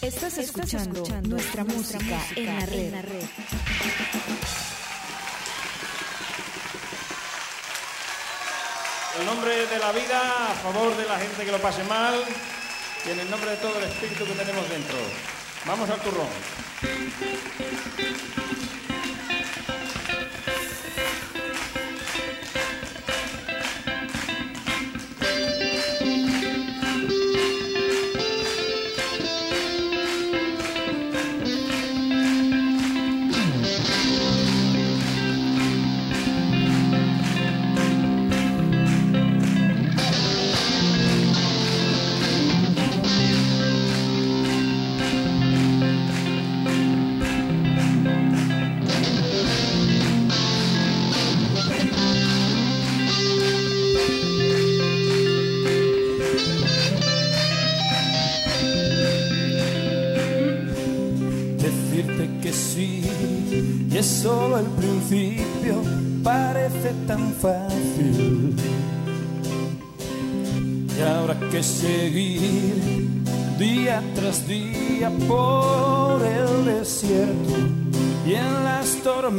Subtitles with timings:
[0.00, 2.94] Estás escuchando, nuestra, música, en, la red.
[2.94, 2.94] en.
[9.18, 12.14] El nombre de la vida a favor de la gente que lo pase mal
[13.06, 14.96] y en el nombre de todo el espíritu que tenemos dentro.
[15.66, 16.28] Vamos al turrón.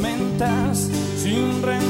[0.00, 1.89] tormentas sin rencor.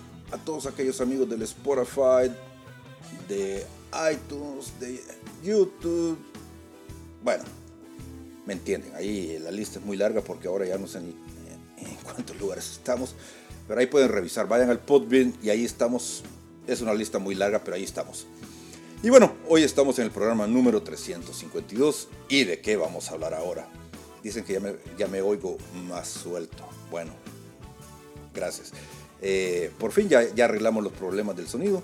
[0.31, 2.31] a todos aquellos amigos del Spotify,
[3.27, 3.65] de
[4.11, 5.03] iTunes, de
[5.43, 6.17] YouTube.
[7.23, 7.43] Bueno,
[8.45, 11.15] me entienden, ahí la lista es muy larga porque ahora ya no sé ni
[11.77, 13.15] en cuántos lugares estamos,
[13.67, 16.23] pero ahí pueden revisar, vayan al Podbean y ahí estamos.
[16.67, 18.27] Es una lista muy larga, pero ahí estamos.
[19.03, 23.33] Y bueno, hoy estamos en el programa número 352 y de qué vamos a hablar
[23.33, 23.67] ahora.
[24.21, 25.57] Dicen que ya me, ya me oigo
[25.87, 26.63] más suelto.
[26.91, 27.11] Bueno,
[28.33, 28.71] gracias.
[29.21, 31.83] Eh, por fin ya, arreglamos los problemas del sonido.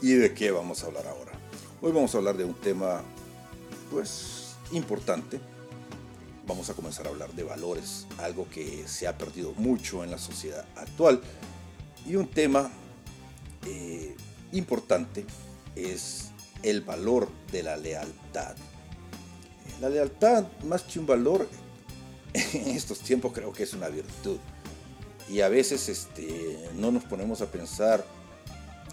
[0.00, 1.32] ¿Y de qué vamos a hablar ahora?
[1.82, 3.02] Hoy vamos a hablar de un tema,
[3.90, 5.40] pues, importante.
[6.46, 10.18] Vamos a comenzar a hablar de valores, algo que se ha perdido mucho en la
[10.18, 11.20] sociedad actual.
[12.06, 12.70] Y un tema
[13.66, 14.16] eh,
[14.52, 15.26] importante
[15.76, 16.30] es
[16.62, 18.56] el valor de la lealtad.
[19.80, 21.48] La lealtad, más que un valor,
[22.32, 24.38] en estos tiempos creo que es una virtud.
[25.30, 28.04] Y a veces este, no nos ponemos a pensar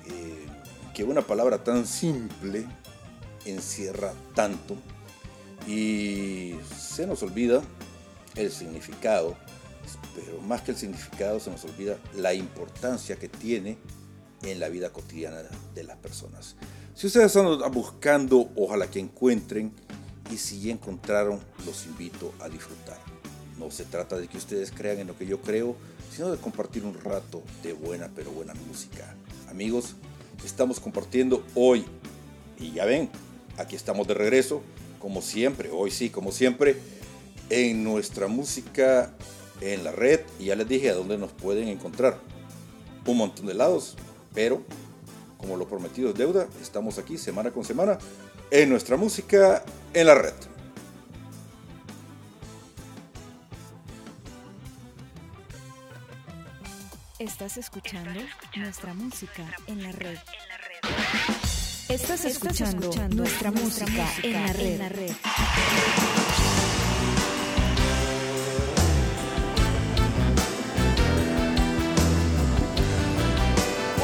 [0.07, 0.45] eh,
[0.93, 2.65] que una palabra tan simple
[3.45, 4.75] encierra tanto
[5.67, 7.61] y se nos olvida
[8.35, 9.35] el significado,
[10.15, 13.77] pero más que el significado se nos olvida la importancia que tiene
[14.43, 15.43] en la vida cotidiana
[15.73, 16.55] de las personas.
[16.93, 19.73] Si ustedes están buscando, ojalá que encuentren
[20.31, 23.14] y si ya encontraron, los invito a disfrutar.
[23.57, 25.75] No se trata de que ustedes crean en lo que yo creo,
[26.13, 29.15] sino de compartir un rato de buena pero buena música.
[29.49, 29.95] Amigos,
[30.43, 31.85] estamos compartiendo hoy
[32.59, 33.09] y ya ven,
[33.57, 34.61] aquí estamos de regreso,
[34.99, 36.77] como siempre, hoy sí, como siempre,
[37.49, 39.13] en nuestra música
[39.61, 42.19] en la red y ya les dije a dónde nos pueden encontrar.
[43.05, 43.95] Un montón de lados,
[44.33, 44.63] pero
[45.37, 47.99] como lo prometido es deuda, estamos aquí semana con semana
[48.51, 49.63] en nuestra música
[49.93, 50.33] en la red.
[57.25, 58.11] Estás escuchando
[58.55, 60.15] nuestra música en la red.
[61.89, 65.11] Estás escuchando nuestra música en la red.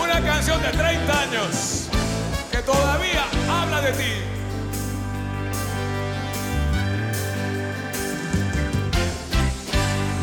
[0.01, 1.89] Una canción de 30 años
[2.51, 4.13] que todavía habla de ti.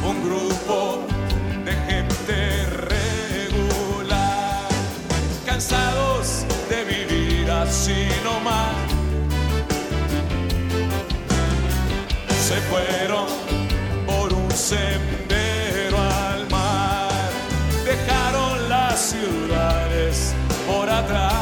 [0.05, 1.08] Un grupo
[12.71, 13.27] fueron
[14.07, 17.31] por un sendero al mar,
[17.85, 20.35] dejaron las ciudades
[20.67, 21.33] por atrás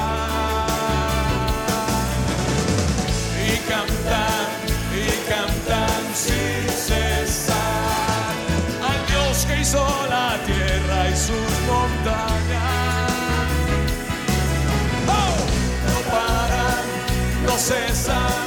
[3.45, 4.47] y cantan
[4.95, 8.35] y cantan sin cesar
[8.89, 12.67] al Dios que hizo la tierra y sus montañas.
[15.09, 15.37] ¡Oh!
[15.89, 16.85] No paran,
[17.47, 18.46] no cesan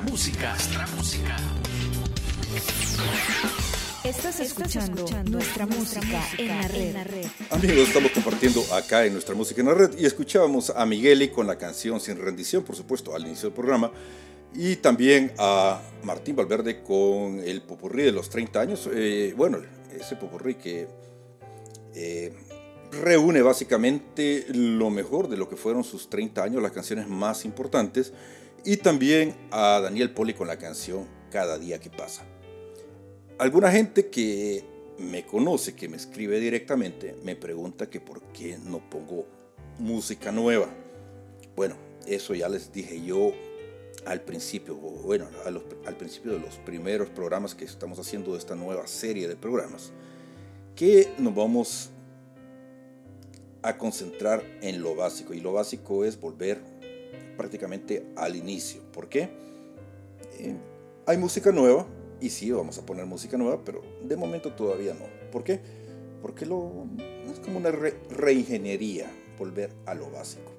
[0.00, 0.48] nuestra música.
[0.50, 1.36] Nuestra música.
[4.02, 7.26] Estás escuchando, nuestra, música, en la red.
[7.50, 11.46] Amigos, estamos compartiendo acá en nuestra música en la red y escuchábamos a Migueli con
[11.46, 13.92] la canción Sin rendición, por supuesto, al inicio del programa,
[14.54, 18.88] y también a Martín Valverde con el popurrí de los 30 años.
[18.92, 19.58] Eh, bueno,
[19.94, 20.88] ese popurrí que
[21.94, 22.32] eh,
[22.90, 28.12] reúne básicamente lo mejor de lo que fueron sus 30 años, las canciones más importantes,
[28.64, 32.24] y también a Daniel Poli con la canción Cada día que pasa.
[33.38, 34.64] Alguna gente que
[34.98, 39.26] me conoce, que me escribe directamente, me pregunta que por qué no pongo
[39.78, 40.68] música nueva.
[41.56, 43.32] Bueno, eso ya les dije yo
[44.06, 48.86] al principio, bueno, al principio de los primeros programas que estamos haciendo de esta nueva
[48.86, 49.92] serie de programas,
[50.74, 51.90] que nos vamos
[53.62, 55.34] a concentrar en lo básico.
[55.34, 56.60] Y lo básico es volver
[57.40, 58.82] prácticamente al inicio.
[58.92, 59.30] ¿Por qué?
[60.38, 60.54] Eh,
[61.06, 61.86] hay música nueva,
[62.20, 65.06] y sí, vamos a poner música nueva, pero de momento todavía no.
[65.32, 65.58] ¿Por qué?
[66.20, 70.52] Porque es como una re- reingeniería, volver a lo básico.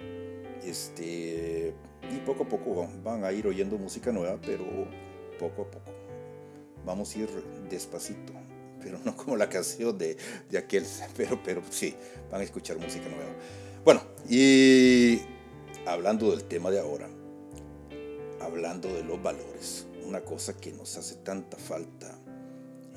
[0.65, 1.75] Este,
[2.11, 4.65] y poco a poco van, van a ir oyendo música nueva, pero
[5.39, 5.91] poco a poco.
[6.83, 7.29] Vamos a ir
[7.69, 8.33] despacito,
[8.81, 10.17] pero no como la canción de,
[10.49, 10.83] de aquel,
[11.15, 11.93] pero, pero sí,
[12.31, 13.35] van a escuchar música nueva.
[13.85, 15.21] Bueno, y
[15.85, 17.09] hablando del tema de ahora,
[18.39, 22.17] hablando de los valores, una cosa que nos hace tanta falta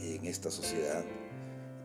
[0.00, 1.04] en esta sociedad.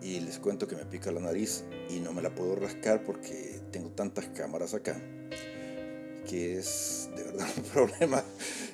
[0.02, 3.60] Y les cuento que me pica la nariz y no me la puedo rascar porque
[3.72, 5.00] tengo tantas cámaras acá
[6.26, 8.24] que es de verdad un problema.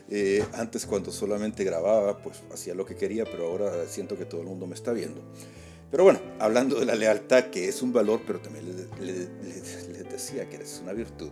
[0.09, 4.41] Eh, antes cuando solamente grababa, pues hacía lo que quería, pero ahora siento que todo
[4.41, 5.21] el mundo me está viendo.
[5.89, 8.65] Pero bueno, hablando de la lealtad, que es un valor, pero también
[8.99, 11.29] les, les- decía que es una virtud.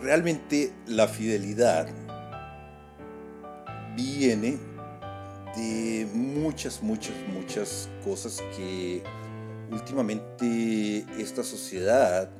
[0.00, 1.88] Realmente la fidelidad
[3.96, 4.58] viene
[5.56, 9.02] de muchas, muchas, muchas cosas que
[9.70, 12.30] últimamente esta sociedad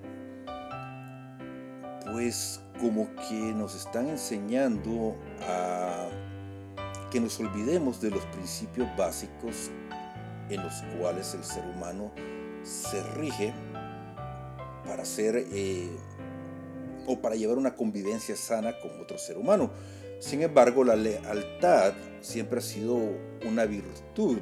[2.13, 6.09] pues como que nos están enseñando a
[7.11, 9.71] que nos olvidemos de los principios básicos
[10.49, 12.13] en los cuales el ser humano
[12.63, 13.53] se rige
[14.89, 15.91] para ser eh,
[17.07, 19.71] o para llevar una convivencia sana con otro ser humano.
[20.19, 22.99] Sin embargo, la lealtad siempre ha sido
[23.47, 24.39] una virtud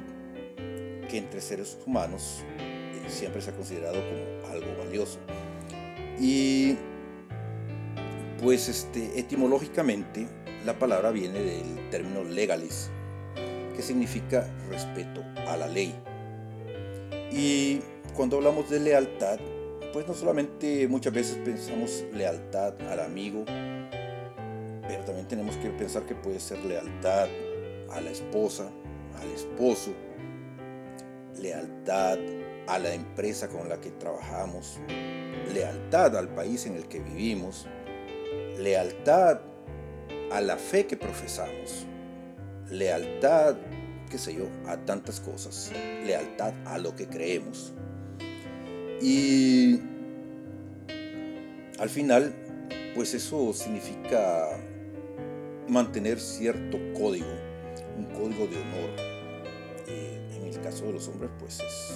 [1.09, 5.19] que entre seres humanos eh, siempre se ha considerado como algo valioso.
[6.19, 6.75] Y
[8.41, 10.27] pues este, etimológicamente
[10.65, 12.89] la palabra viene del término legalis,
[13.75, 15.93] que significa respeto a la ley.
[17.31, 17.81] Y
[18.15, 19.39] cuando hablamos de lealtad,
[19.97, 23.45] pues no solamente muchas veces pensamos lealtad al amigo
[25.07, 27.27] también tenemos que pensar que puede ser lealtad
[27.89, 28.69] a la esposa,
[29.19, 29.91] al esposo,
[31.41, 32.19] lealtad
[32.67, 34.79] a la empresa con la que trabajamos,
[35.51, 37.65] lealtad al país en el que vivimos,
[38.59, 39.39] lealtad
[40.31, 41.87] a la fe que profesamos,
[42.69, 43.55] lealtad,
[44.11, 45.71] qué sé yo, a tantas cosas,
[46.05, 47.73] lealtad a lo que creemos.
[49.01, 49.79] Y
[51.79, 52.33] al final,
[52.95, 54.47] pues eso significa
[55.67, 57.27] mantener cierto código,
[57.97, 58.89] un código de honor.
[59.87, 61.93] Eh, en el caso de los hombres, pues es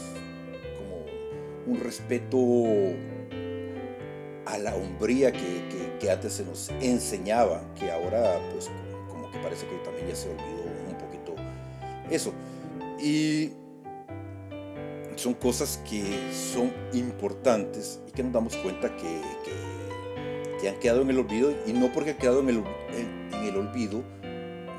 [0.78, 2.38] como un respeto
[4.46, 8.70] a la hombría que, que, que antes se nos enseñaba, que ahora pues
[9.08, 11.36] como que parece que también ya se olvidó un poquito
[12.10, 12.34] eso.
[13.00, 13.52] Y
[15.16, 19.22] son cosas que son importantes y que nos damos cuenta que,
[20.60, 23.58] que, han quedado en el olvido y no porque han quedado en el, en el
[23.58, 24.04] olvido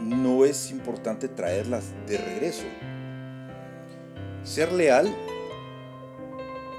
[0.02, 2.64] no es importante traerlas de regreso.
[4.42, 5.14] Ser leal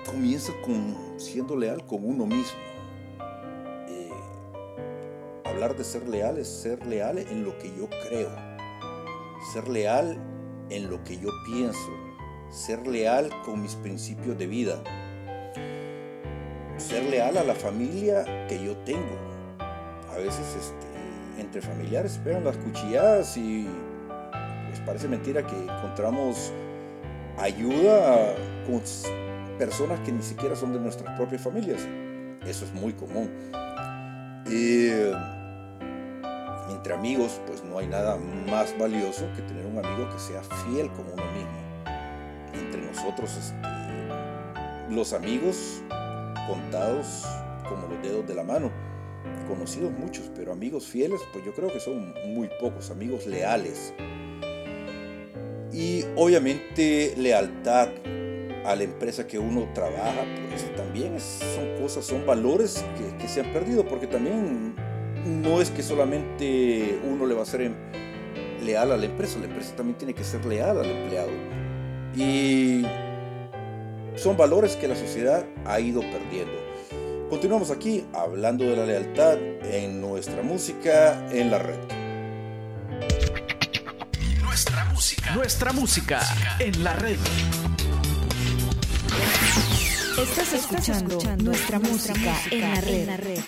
[0.06, 2.60] comienza con siendo leal con uno mismo.
[3.88, 4.10] Eh,
[5.46, 8.30] hablar de ser leal es ser leal en lo que yo creo,
[9.54, 10.18] ser leal
[10.70, 11.90] en lo que yo pienso,
[12.54, 14.84] ser leal con mis principios de vida,
[16.78, 19.18] ser leal a la familia que yo tengo.
[20.12, 23.68] A veces este, entre familiares pegan las cuchilladas y
[24.68, 26.54] pues parece mentira que encontramos
[27.40, 28.36] ayuda
[28.68, 28.82] con
[29.58, 31.82] personas que ni siquiera son de nuestras propias familias.
[32.46, 33.32] Eso es muy común.
[34.46, 34.90] Y
[36.70, 40.92] entre amigos, pues no hay nada más valioso que tener un amigo que sea fiel
[40.92, 41.63] como uno mismo.
[42.94, 45.82] Nosotros, este, los amigos
[46.48, 47.24] contados
[47.68, 48.72] como los dedos de la mano.
[49.48, 53.94] Conocidos muchos, pero amigos fieles, pues yo creo que son muy pocos, amigos leales.
[55.72, 57.90] Y obviamente lealtad
[58.66, 63.42] a la empresa que uno trabaja, pues también son cosas, son valores que, que, se
[63.42, 64.76] han perdido, porque también
[65.26, 67.72] no es que solamente uno le va a ser
[68.64, 71.53] leal a la empresa, la empresa también tiene que ser leal al empleado.
[72.16, 72.86] Y
[74.16, 76.54] son valores que la sociedad ha ido perdiendo.
[77.30, 81.80] Continuamos aquí hablando de la lealtad en nuestra música en la red.
[84.42, 85.36] Nuestra música.
[85.36, 86.22] Nuestra música
[86.60, 87.18] en la red.
[90.20, 92.94] Estás escuchando, escuchando nuestra, nuestra música, música en, la red.
[92.94, 93.40] En la red.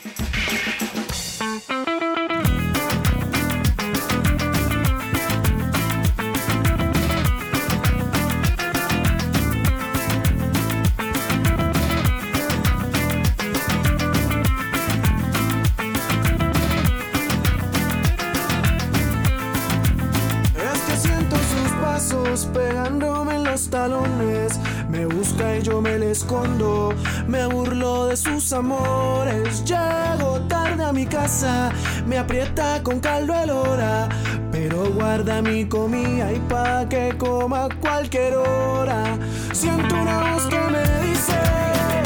[27.35, 29.65] Me burlo de sus amores.
[29.65, 31.69] Llego tarde a mi casa.
[32.07, 34.07] Me aprieta con caldo el hora.
[34.53, 39.17] Pero guarda mi comida y pa' que coma cualquier hora.
[39.51, 41.37] Siento una voz que me dice: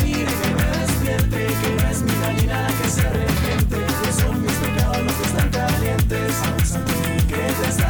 [0.04, 1.46] Mire que me despierte.
[1.62, 3.78] Que no es mi gallina la que se arrepiente.
[4.04, 6.34] Que son mis pecados los que están calientes.
[7.28, 7.89] Que te está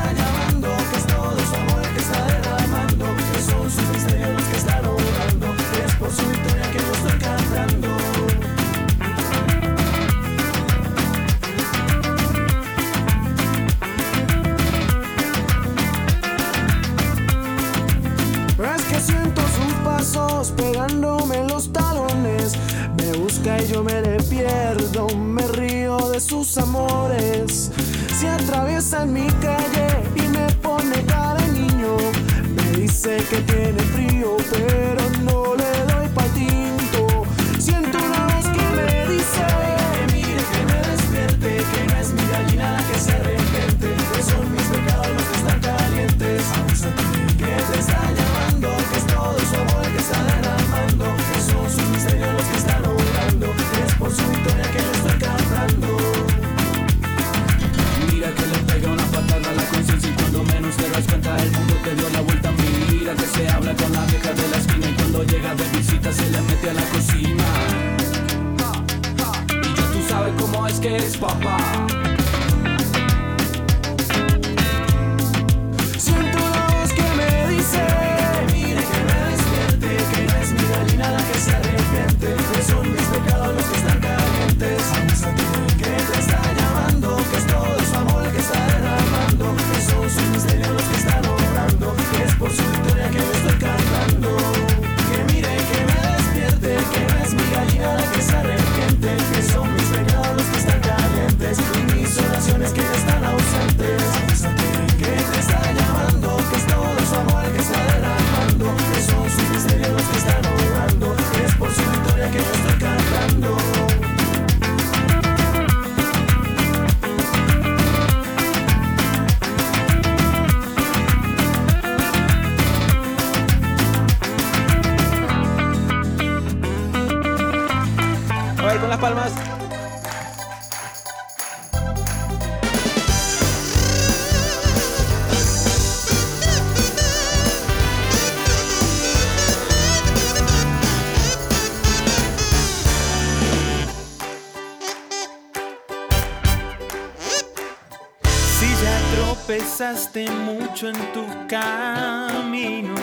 [149.80, 152.94] tropezaste mucho en tu camino,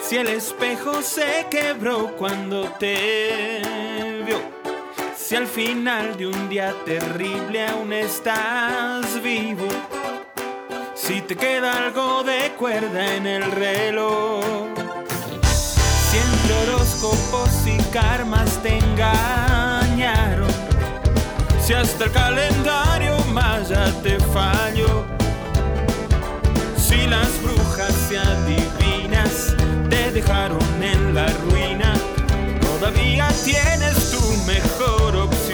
[0.00, 3.60] si el espejo se quebró cuando te
[4.24, 4.38] vio,
[5.16, 9.66] si al final de un día terrible aún estás vivo,
[10.94, 14.44] si te queda algo de cuerda en el reloj,
[16.08, 20.52] si entre horóscopos y karmas te engañaron,
[21.60, 25.03] si hasta el calendario maya te falló,
[28.16, 29.54] adivinas
[29.90, 31.94] te dejaron en la ruina,
[32.60, 35.53] todavía tienes tu mejor opción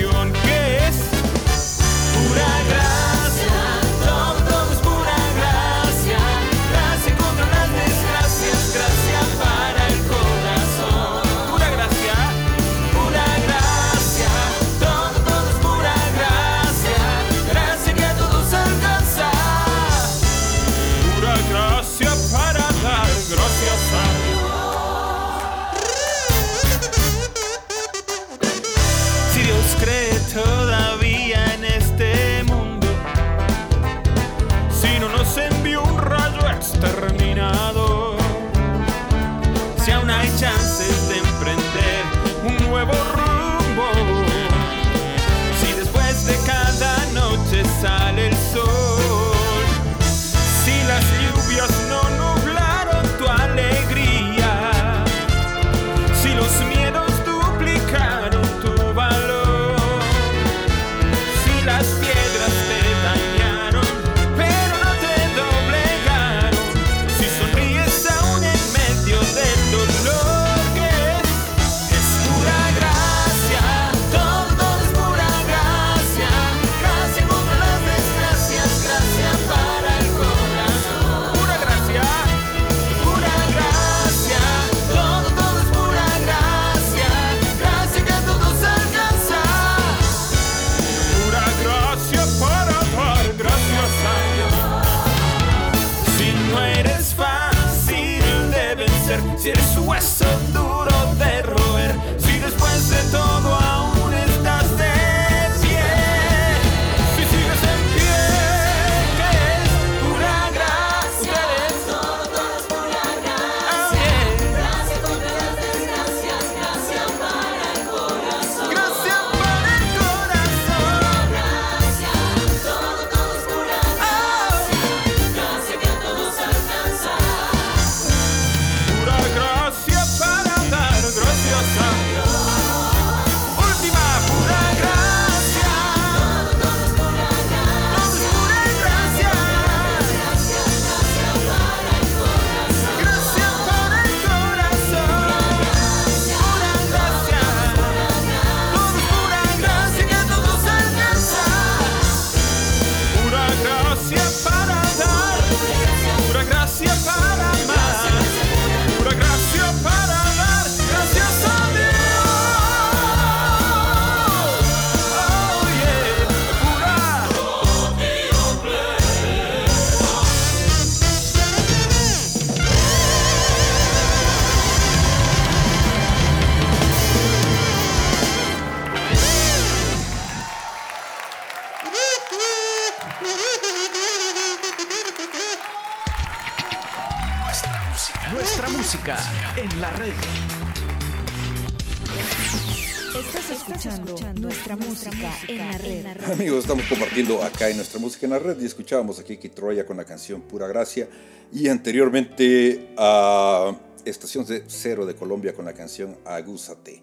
[197.60, 200.40] acá en nuestra música en la red y escuchábamos a Kiki Troya con la canción
[200.40, 201.10] Pura Gracia
[201.52, 207.02] y anteriormente a Estación Cero de Colombia con la canción Agúzate.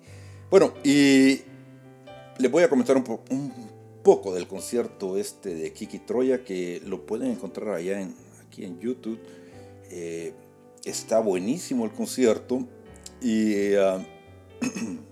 [0.49, 1.41] Bueno, y
[2.39, 3.53] les voy a comentar un
[4.01, 8.15] poco del concierto este de Kiki Troya que lo pueden encontrar allá en,
[8.47, 9.19] aquí en YouTube.
[9.91, 10.33] Eh,
[10.85, 12.65] está buenísimo el concierto
[13.21, 14.03] y ah,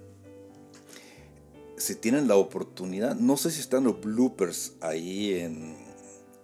[1.77, 5.75] si tienen la oportunidad, no sé si están los bloopers ahí en,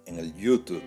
[0.06, 0.82] en el YouTube,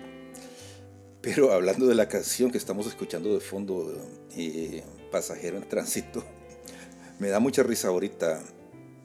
[1.20, 3.92] pero hablando de la canción que estamos escuchando de fondo,
[4.36, 6.24] eh, Pasajero en Tránsito,
[7.18, 8.40] me da mucha risa ahorita.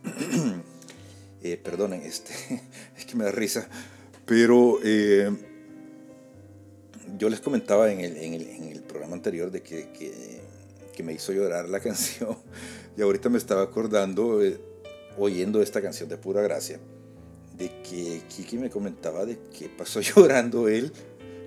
[1.44, 2.32] Eh, perdonen, este,
[2.96, 3.68] es que me da risa,
[4.28, 5.28] pero eh,
[7.18, 10.40] yo les comentaba en el, en el- programa anterior de que, que-
[10.94, 12.38] que me hizo llorar la canción
[12.96, 14.44] y ahorita me estaba acordando,
[15.22, 16.80] oyendo esta canción de pura gracia,
[17.58, 20.92] de que Kiki me comentaba de que pasó llorando él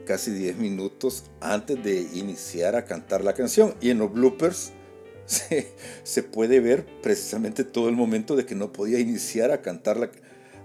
[0.07, 3.75] casi 10 minutos antes de iniciar a cantar la canción.
[3.81, 4.73] Y en los bloopers
[5.27, 5.69] se,
[6.03, 10.11] se puede ver precisamente todo el momento de que no podía iniciar a cantar la,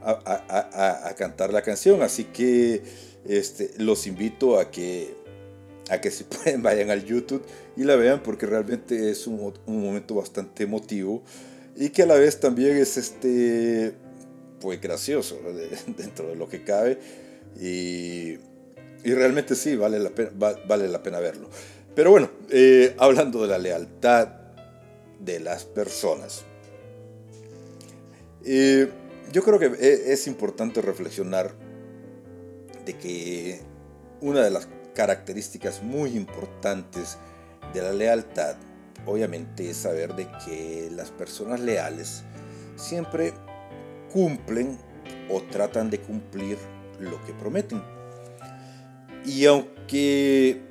[0.01, 2.01] a, a- a- a cantar la canción.
[2.01, 2.83] Así que
[3.25, 5.15] este, los invito a que,
[5.89, 7.43] a que si pueden vayan al YouTube
[7.77, 11.23] y la vean porque realmente es un, un momento bastante emotivo
[11.79, 13.93] y que a la vez también es este
[14.61, 15.39] pues gracioso
[15.97, 16.99] dentro de lo que cabe
[17.59, 18.33] y,
[19.03, 21.49] y realmente sí vale la pena, va- vale la pena verlo.
[21.95, 24.27] Pero bueno, eh, hablando de la lealtad
[25.19, 26.43] de las personas,
[28.45, 28.89] eh,
[29.31, 31.53] yo creo que e- es importante reflexionar
[32.85, 33.59] de que
[34.21, 37.17] una de las características muy importantes
[37.73, 38.55] de la lealtad,
[39.09, 42.23] obviamente, es saber de que las personas leales
[42.75, 43.33] siempre
[44.11, 44.77] cumplen
[45.29, 46.57] o tratan de cumplir
[46.99, 47.81] lo que prometen.
[49.25, 50.61] Y aunque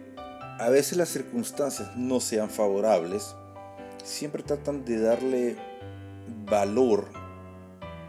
[0.59, 3.35] a veces las circunstancias no sean favorables,
[4.03, 5.57] siempre tratan de darle
[6.45, 7.07] valor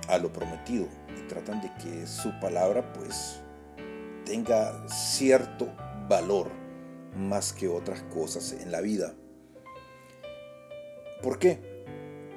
[0.08, 0.88] a lo prometido
[1.18, 3.42] y tratan de que su palabra pues
[4.26, 5.70] tenga cierto
[6.08, 6.50] valor
[7.16, 9.14] más que otras cosas en la vida.
[11.22, 11.60] ¿Por qué?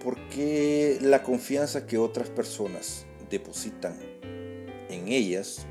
[0.03, 3.97] Porque la confianza que otras personas depositan
[4.89, 5.67] en ellas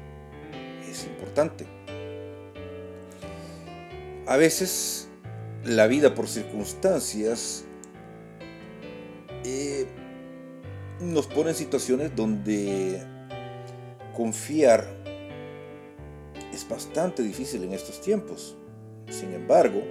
[0.89, 1.65] es importante.
[4.28, 5.10] A veces
[5.65, 7.65] la vida por circunstancias
[9.43, 9.86] eh,
[11.02, 13.04] nos pone en situaciones donde
[14.15, 14.88] confiar
[16.54, 18.56] es bastante difícil en estos tiempos.
[19.10, 19.82] Sin embargo,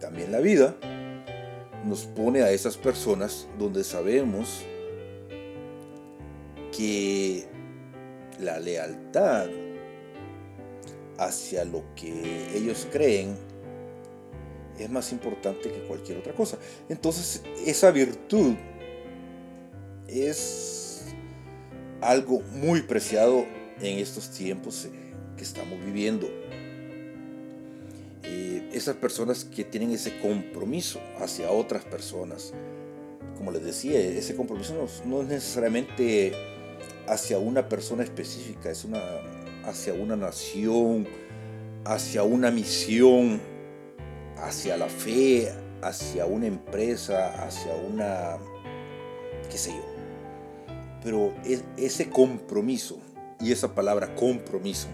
[0.00, 0.76] también la vida
[1.84, 4.64] nos pone a esas personas donde sabemos
[6.76, 7.46] que
[8.40, 9.48] la lealtad
[11.18, 13.36] hacia lo que ellos creen
[14.78, 16.58] es más importante que cualquier otra cosa.
[16.88, 18.54] Entonces, esa virtud
[20.08, 21.04] es
[22.00, 23.46] algo muy preciado
[23.80, 24.88] en estos tiempos
[25.36, 26.28] que estamos viviendo.
[28.24, 32.52] Eh, esas personas que tienen ese compromiso hacia otras personas,
[33.36, 36.32] como les decía, ese compromiso no, es necesariamente
[37.08, 39.00] hacia una persona específica, es una
[39.64, 41.06] hacia una nación,
[41.84, 43.40] hacia una misión,
[44.36, 45.52] hacia la fe,
[45.82, 48.38] hacia una empresa, hacia una,
[49.50, 49.84] qué sé yo.
[51.04, 52.98] Pero es- ese compromiso,
[53.40, 54.88] y esa palabra compromiso,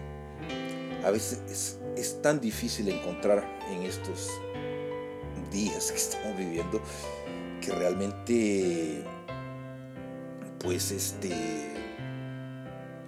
[1.03, 4.29] a veces es, es tan difícil encontrar en estos
[5.51, 6.81] días que estamos viviendo
[7.61, 9.03] que realmente,
[10.59, 11.33] pues este,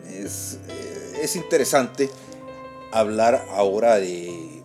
[0.08, 2.10] es, eh, es interesante
[2.92, 4.64] hablar ahora de,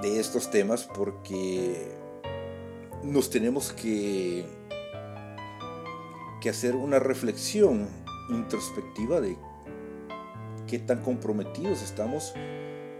[0.00, 1.92] de estos temas porque
[3.02, 4.44] nos tenemos que,
[6.40, 7.88] que hacer una reflexión
[8.28, 9.36] introspectiva de
[10.66, 12.32] qué tan comprometidos estamos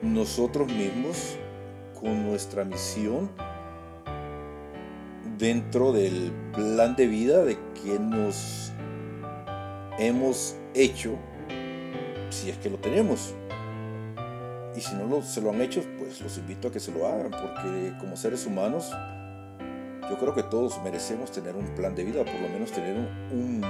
[0.02, 1.36] nosotros mismos
[1.98, 3.30] con nuestra misión
[5.38, 8.72] dentro del plan de vida de que nos
[9.98, 11.16] hemos hecho
[12.30, 13.34] si es que lo tenemos.
[14.76, 17.30] Y si no se lo han hecho, pues los invito a que se lo hagan,
[17.30, 18.90] porque como seres humanos,
[20.08, 22.96] yo creo que todos merecemos tener un plan de vida, por lo menos tener
[23.32, 23.62] un-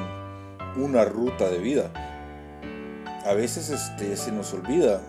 [0.76, 1.90] una ruta de vida.
[3.26, 5.00] A veces este, se nos olvida,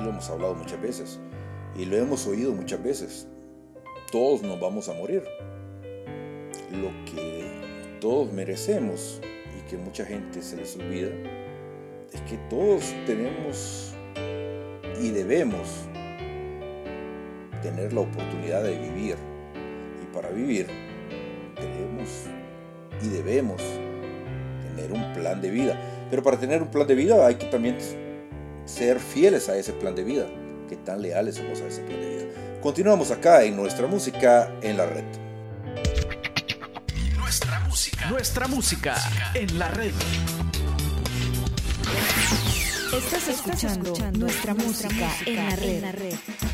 [0.00, 1.18] lo hemos hablado muchas veces,
[1.76, 3.26] y lo hemos oído muchas veces,
[4.10, 5.22] todos nos vamos a morir.
[6.72, 7.44] Lo que
[8.00, 9.20] todos merecemos
[9.58, 11.10] y que mucha gente se les olvida
[12.12, 13.92] es que todos tenemos
[15.00, 15.68] y debemos
[17.62, 19.16] tener la oportunidad de vivir.
[20.02, 20.66] Y para vivir
[21.54, 22.24] tenemos
[23.02, 23.62] y debemos
[24.62, 26.06] tener un plan de vida.
[26.10, 27.76] Pero para tener un plan de vida hay que también
[28.68, 30.26] ser fieles a ese plan de vida.
[30.68, 32.24] Que tan leales somos a ese plan de vida.
[32.60, 35.04] Continuamos acá en nuestra música en la red.
[37.16, 38.10] Nuestra música.
[38.10, 38.96] Nuestra música
[39.34, 39.92] en la red.
[42.92, 45.36] Estás escuchando, nuestra, música, en
[45.82, 46.14] la red.
[46.14, 46.47] Yo no tengo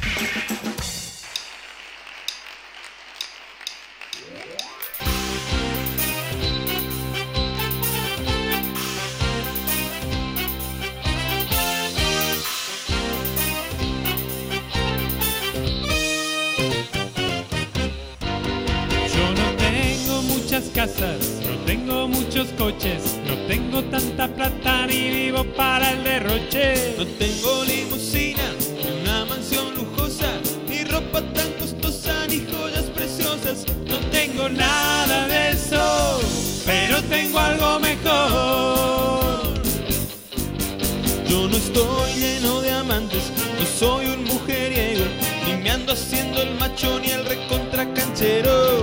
[20.87, 26.95] no tengo muchos coches, no tengo tanta plata ni vivo para el derroche.
[26.99, 28.43] No tengo limusina,
[28.85, 30.29] ni una mansión lujosa,
[30.69, 33.65] ni ropa tan costosa, ni joyas preciosas.
[33.87, 36.21] No tengo nada de eso,
[36.67, 39.55] pero tengo algo mejor.
[41.27, 45.07] Yo no estoy lleno de amantes, no soy un mujeriego,
[45.47, 48.74] ni me ando haciendo el macho ni el recontra canchero.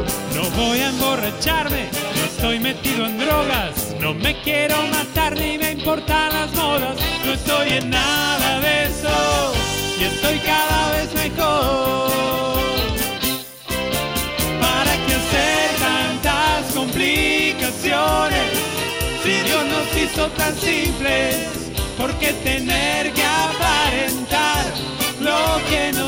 [0.56, 6.34] Voy a emborracharme, no estoy metido en drogas, no me quiero matar ni me importan
[6.34, 9.54] las modas, no estoy en nada de eso
[10.00, 12.12] y estoy cada vez mejor.
[14.60, 18.52] ¿Para qué hacer tantas complicaciones?
[19.24, 21.48] Si Dios nos hizo tan simples,
[21.98, 24.66] ¿por qué tener que aparentar
[25.20, 26.01] lo que no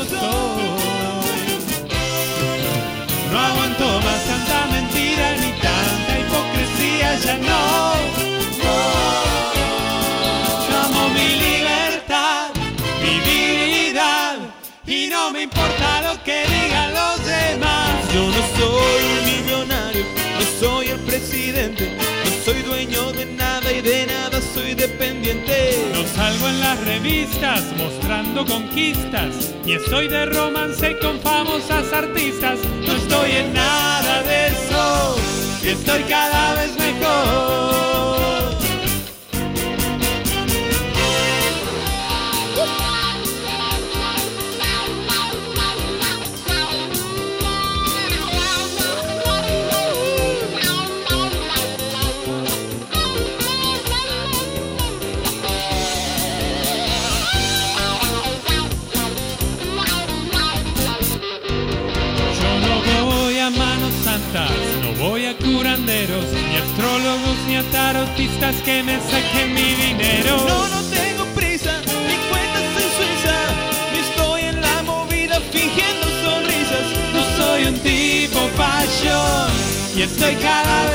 [7.24, 7.94] ya no.
[10.68, 12.50] Yo amo mi libertad,
[13.02, 14.36] mi vida
[14.86, 17.90] y no me importa lo que digan los demás.
[18.12, 20.04] Yo no soy un millonario,
[20.38, 25.90] no soy el presidente, no soy dueño de nada y de nada soy dependiente.
[25.94, 32.58] No salgo en las revistas mostrando conquistas, ni estoy de romance con famosas artistas.
[32.86, 35.16] No estoy en nada de eso,
[35.70, 38.43] estoy cada vez mejor.
[68.64, 70.36] Que me saquen mi dinero.
[70.48, 73.38] No, no tengo prisa, ni cuentas en Suiza,
[73.92, 76.86] ni estoy en la movida fingiendo sonrisas.
[77.12, 79.50] No soy un tipo fashion
[79.96, 80.93] y estoy cada vez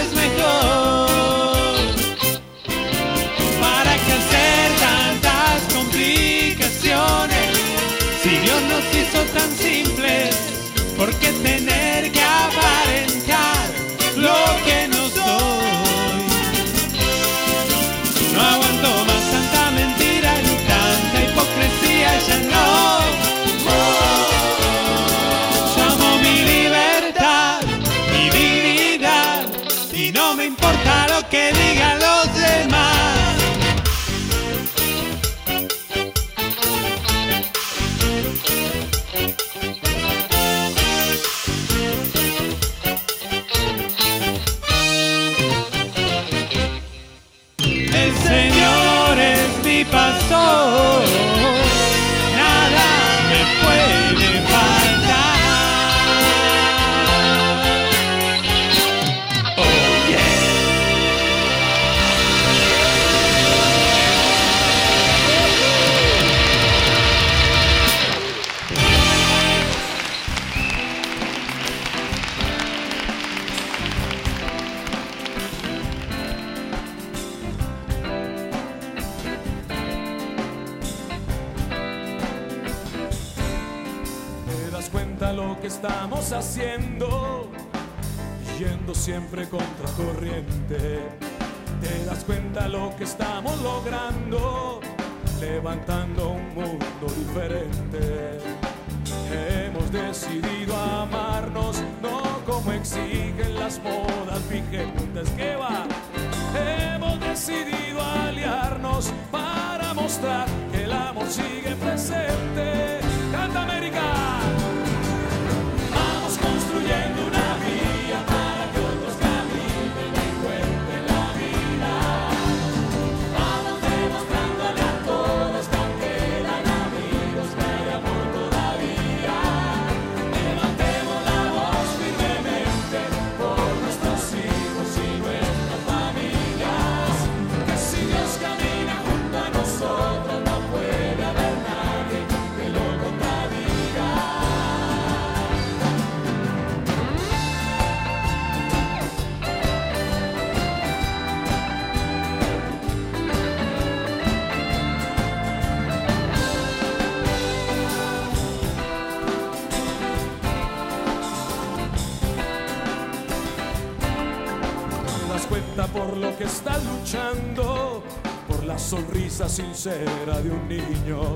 [169.49, 171.35] sincera de un niño.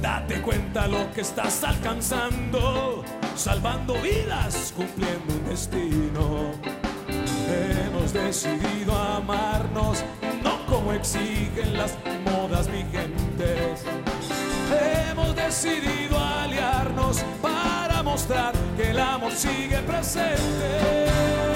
[0.00, 3.02] Date cuenta lo que estás alcanzando,
[3.34, 6.52] salvando vidas, cumpliendo un destino.
[7.48, 10.04] Hemos decidido amarnos,
[10.42, 13.84] no como exigen las modas vigentes.
[15.10, 21.53] Hemos decidido aliarnos para mostrar que el amor sigue presente.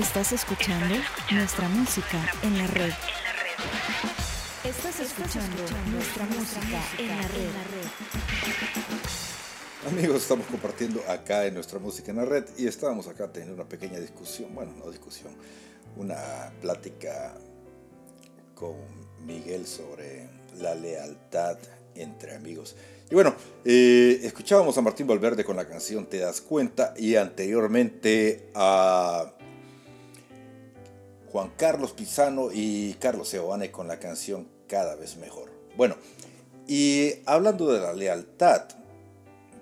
[0.00, 0.96] Estás escuchando
[1.30, 2.90] nuestra música en la red.
[4.64, 7.50] Estás escuchando nuestra música en la red.
[9.90, 13.68] Amigos, estamos compartiendo acá en nuestra música en la red y estábamos acá teniendo una
[13.68, 15.34] pequeña discusión, bueno, no discusión,
[15.98, 17.34] una plática
[18.54, 18.76] con
[19.26, 20.30] Miguel sobre
[20.62, 21.58] la lealtad
[21.94, 22.74] entre amigos.
[23.10, 23.34] Y bueno,
[23.66, 29.34] eh, escuchábamos a Martín Valverde con la canción Te das cuenta y anteriormente a
[31.32, 35.50] Juan Carlos Pizano y Carlos Seoane con la canción Cada vez mejor.
[35.76, 35.96] Bueno,
[36.66, 38.68] y hablando de la lealtad,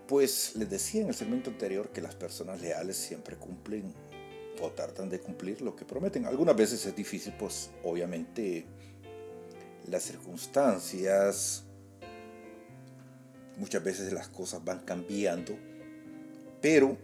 [0.07, 3.93] pues les decía en el segmento anterior que las personas leales siempre cumplen
[4.61, 6.27] o tratan de cumplir lo que prometen.
[6.27, 8.66] Algunas veces es difícil, pues obviamente
[9.87, 11.64] las circunstancias,
[13.57, 15.55] muchas veces las cosas van cambiando,
[16.61, 16.97] pero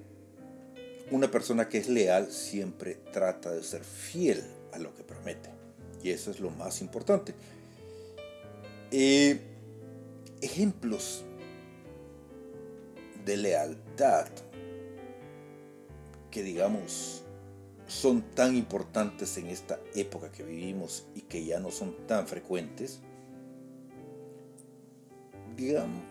[1.10, 4.42] una persona que es leal siempre trata de ser fiel
[4.74, 5.50] a lo que promete.
[6.02, 7.34] Y eso es lo más importante.
[8.90, 9.40] Eh,
[10.40, 11.24] ejemplos
[13.24, 14.28] de lealtad
[16.30, 17.24] que digamos
[17.86, 23.00] son tan importantes en esta época que vivimos y que ya no son tan frecuentes,
[25.56, 26.02] digamos,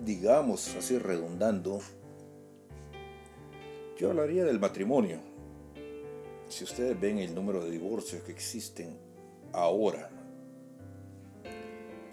[0.00, 1.80] digamos así redundando,
[3.98, 5.18] yo hablaría del matrimonio.
[6.48, 8.96] Si ustedes ven el número de divorcios que existen
[9.52, 10.10] ahora,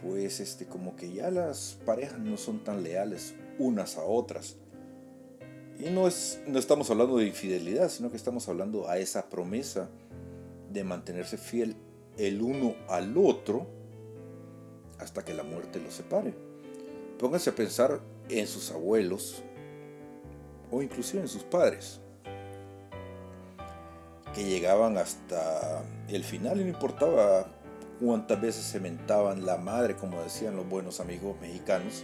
[0.01, 4.57] pues este como que ya las parejas no son tan leales unas a otras.
[5.79, 9.89] Y no es no estamos hablando de infidelidad, sino que estamos hablando a esa promesa
[10.71, 11.75] de mantenerse fiel
[12.17, 13.67] el uno al otro
[14.99, 16.33] hasta que la muerte los separe.
[17.19, 19.43] Pónganse a pensar en sus abuelos
[20.71, 21.99] o inclusive en sus padres
[24.33, 27.47] que llegaban hasta el final y no importaba
[27.99, 32.03] cuántas veces se mentaban la madre, como decían los buenos amigos mexicanos,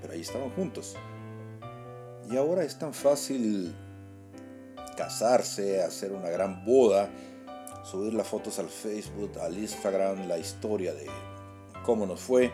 [0.00, 0.96] pero ahí estaban juntos.
[2.30, 3.74] Y ahora es tan fácil
[4.96, 7.08] casarse, hacer una gran boda,
[7.84, 11.06] subir las fotos al Facebook, al Instagram, la historia de
[11.84, 12.52] cómo nos fue.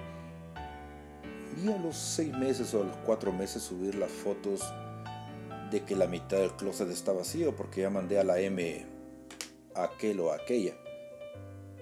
[1.63, 4.63] Y a los seis meses o a los cuatro meses subir las fotos
[5.71, 8.94] de que la mitad del closet está vacío porque ya mandé a la M
[9.75, 10.75] aquel o aquella.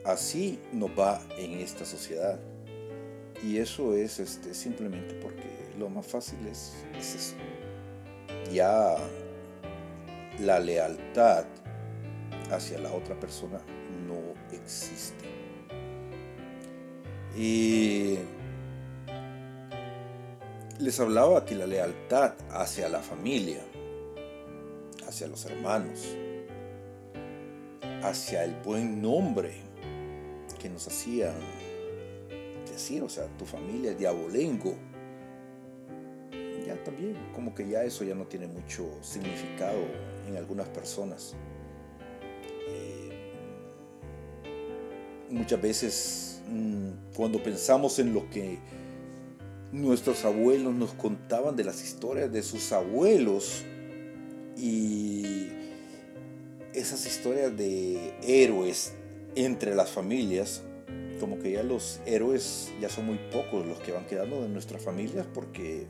[0.04, 2.38] Así nos va en esta sociedad.
[3.42, 7.36] Y eso es este, simplemente porque lo más fácil es, es eso.
[8.52, 8.96] Ya
[10.40, 11.44] la lealtad
[12.50, 13.60] hacia la otra persona
[14.06, 15.24] no existe.
[17.36, 18.18] Y
[20.78, 23.62] les hablaba que la lealtad hacia la familia,
[25.06, 26.16] hacia los hermanos,
[28.02, 29.52] hacia el buen nombre
[30.60, 31.34] que nos hacían
[32.70, 34.74] decir, o sea, tu familia es de abolengo,
[36.66, 39.78] ya también, como que ya eso ya no tiene mucho significado
[40.28, 41.34] en algunas personas.
[42.68, 43.32] Eh,
[45.30, 48.58] muchas veces mm, cuando pensamos en lo que
[49.72, 53.64] nuestros abuelos nos contaban de las historias de sus abuelos
[54.56, 55.61] y
[56.74, 58.94] esas historias de héroes
[59.34, 60.62] entre las familias,
[61.20, 64.82] como que ya los héroes ya son muy pocos los que van quedando de nuestras
[64.82, 65.86] familias porque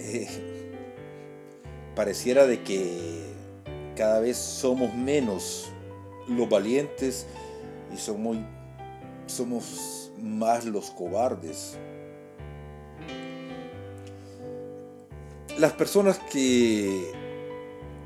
[0.00, 0.28] eh,
[1.94, 3.22] pareciera de que
[3.96, 5.70] cada vez somos menos
[6.28, 7.26] los valientes
[7.92, 8.36] y somos,
[9.26, 11.76] somos más los cobardes.
[15.58, 17.12] Las personas que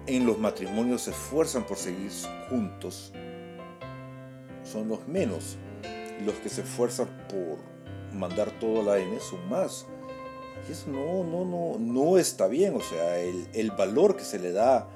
[0.07, 2.11] en los matrimonios se esfuerzan por seguir
[2.49, 3.13] juntos
[4.65, 5.57] son los menos.
[6.25, 7.59] Los que se esfuerzan por
[8.17, 9.87] mandar todo a la N son más.
[10.69, 12.77] Y eso no, no, no, no está bien.
[12.77, 14.89] O sea, el, el valor que se le da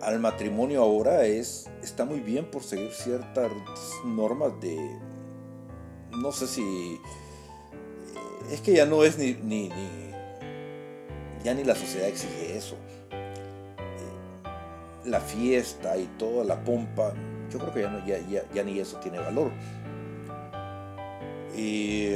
[0.00, 3.50] al matrimonio ahora es, está muy bien por seguir ciertas
[4.04, 4.78] normas de,
[6.12, 7.00] no sé si,
[8.52, 10.12] es que ya no es ni, ni, ni
[11.42, 12.76] ya ni la sociedad exige eso.
[15.08, 17.12] La fiesta y toda la pompa,
[17.50, 19.50] yo creo que ya, no, ya, ya, ya ni eso tiene valor.
[21.56, 22.14] Y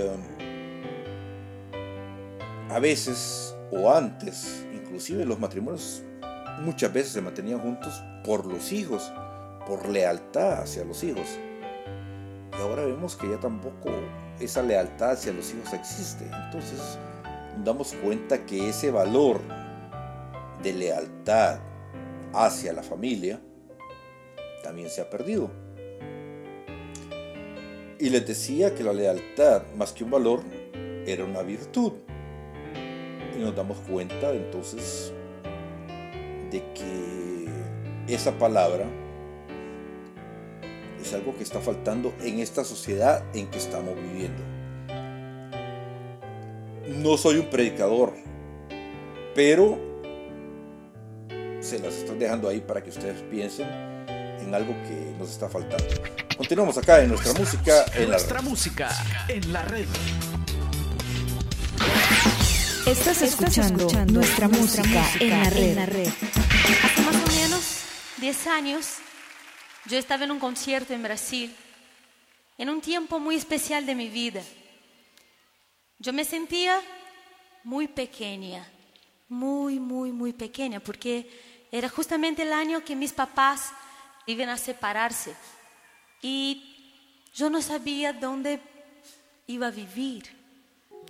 [2.71, 6.03] a veces, o antes, inclusive los matrimonios
[6.61, 9.13] muchas veces se mantenían juntos por los hijos,
[9.67, 11.27] por lealtad hacia los hijos.
[12.57, 13.91] Y ahora vemos que ya tampoco
[14.39, 16.25] esa lealtad hacia los hijos existe.
[16.45, 16.99] Entonces
[17.65, 19.41] damos cuenta que ese valor
[20.63, 21.59] de lealtad
[22.33, 23.41] hacia la familia
[24.63, 25.51] también se ha perdido.
[27.99, 30.41] Y les decía que la lealtad, más que un valor,
[31.07, 31.93] era una virtud.
[33.37, 35.13] Y nos damos cuenta entonces
[36.51, 38.87] de que esa palabra
[41.01, 44.43] es algo que está faltando en esta sociedad en que estamos viviendo.
[46.89, 48.13] No soy un predicador,
[49.35, 49.92] pero
[51.63, 53.69] se las estoy dejando ahí para que ustedes piensen
[54.09, 55.87] en algo que nos está faltando.
[56.37, 58.49] Continuamos acá en nuestra, música en nuestra la red.
[58.49, 58.91] música
[59.29, 59.87] en la red.
[62.87, 65.31] Estás escuchando, nuestra, música, en
[65.77, 66.09] la red.
[66.09, 67.81] Hace más o menos
[68.19, 68.97] 10 años
[69.87, 71.55] yo estaba en un concierto en Brasil,
[72.59, 74.43] en un tiempo muy especial de mi vida.
[76.01, 76.81] Yo me sentía
[77.63, 78.67] muy pequeña,
[79.29, 83.73] muy, muy, muy pequeña, porque era justamente el año que mis papás
[84.27, 85.35] iban a separarse
[86.21, 86.63] y
[87.35, 88.61] yo no sabía dónde
[89.47, 90.25] iba a vivir.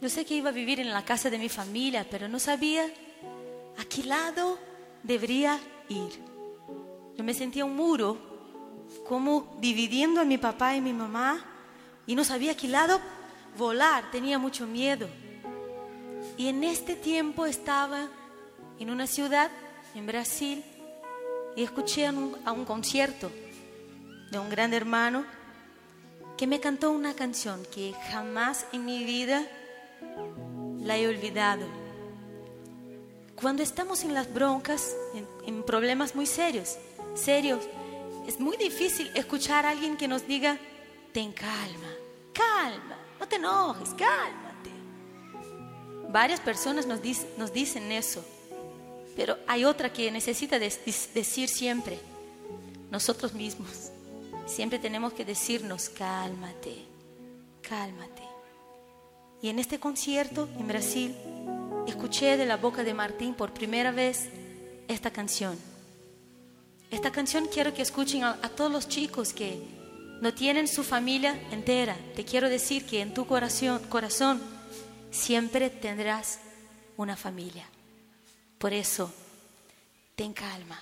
[0.00, 2.86] Yo sé que iba a vivir en la casa de mi familia, pero no sabía
[3.78, 4.58] a qué lado
[5.02, 5.58] debería
[5.88, 6.12] ir.
[7.16, 8.18] Yo me sentía un muro,
[9.06, 11.44] como dividiendo a mi papá y mi mamá,
[12.06, 13.00] y no sabía a qué lado
[13.58, 15.08] volar, tenía mucho miedo.
[16.36, 18.08] Y en este tiempo estaba
[18.78, 19.50] en una ciudad,
[19.94, 20.64] en Brasil,
[21.56, 23.30] y escuché a un, concierto
[24.30, 25.24] de un gran hermano
[26.36, 29.46] que me cantó una canción que jamás en mi vida
[30.80, 31.66] la he olvidado.
[33.36, 34.94] Cuando estamos en las broncas,
[35.44, 36.78] en, problemas muy serios,
[37.14, 37.68] serios,
[38.26, 40.58] es muy difícil escuchar a alguien que nos diga,
[41.12, 41.90] ten calma,
[42.32, 44.70] calma, no te enojes, cálmate.
[46.08, 48.24] Varias personas nos dicen eso,
[49.16, 50.72] pero hay otra que necesita de
[51.14, 51.98] decir siempre,
[52.90, 53.90] nosotros mismos.
[54.46, 56.84] Siempre tenemos que decirnos, cálmate,
[57.62, 58.22] cálmate.
[59.40, 61.14] Y en este concierto en Brasil
[61.86, 64.28] escuché de la boca de Martín por primera vez
[64.88, 65.58] esta canción.
[66.90, 69.60] Esta canción quiero que escuchen a, a todos los chicos que
[70.20, 71.96] no tienen su familia entera.
[72.14, 74.40] Te quiero decir que en tu corazón, corazón
[75.10, 76.38] siempre tendrás
[76.96, 77.66] una familia.
[78.62, 79.12] Por eso,
[80.14, 80.78] ten calma.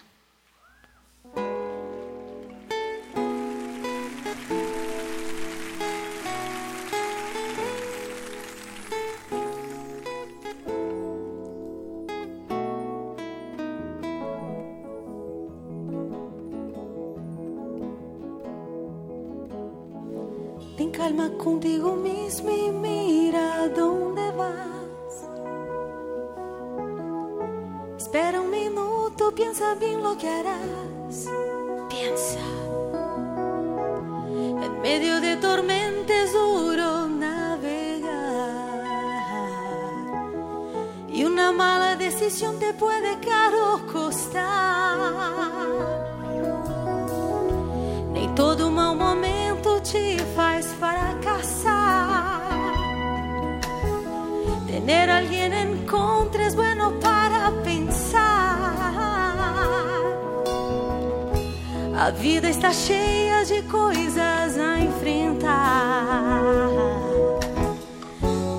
[30.11, 31.27] Lo que harás.
[31.89, 32.45] Piensa.
[34.65, 38.11] En medio de tormenta es duro navegar.
[41.09, 44.99] Y una mala decisión te puede caro costar.
[48.13, 52.41] Nem todo mau momento te faz fracasar.
[54.67, 57.20] Tener a alguien en contra es bueno para
[62.11, 66.43] A vida está cheia de coisas a enfrentar.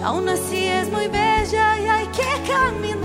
[0.06, 3.01] Aún así es muy bella y que caminar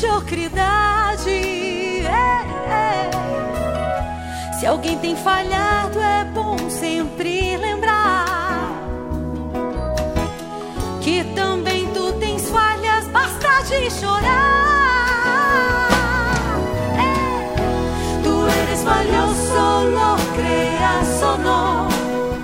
[0.00, 1.30] mediocridade.
[2.06, 3.10] É, é.
[4.58, 8.70] Se alguém tem falhado, é bom sempre lembrar
[11.02, 14.30] que também tu tens falhas, basta de chorar.
[16.96, 18.22] É.
[18.22, 21.88] Tú eres valioso, lo creas o no.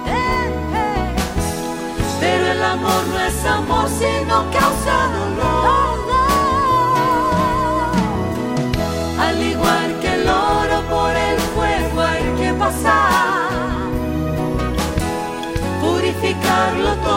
[0.07, 1.15] Eh, eh.
[2.21, 4.86] Pero el amor no es amor, sino causa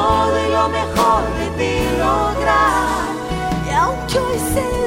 [0.10, 3.10] todo y lo mejor de ti lograr.
[3.68, 4.79] Y aunque hoy se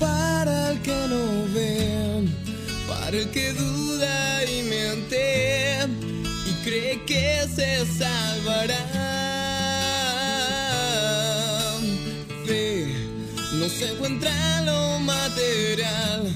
[0.00, 2.26] para el que no ve,
[2.88, 5.78] para el que duda y miente
[6.46, 8.84] y cree que se salvará.
[12.46, 12.94] Fe
[13.52, 16.34] no se encuentra en lo material,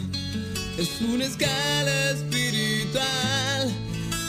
[0.78, 3.72] es una escala espiritual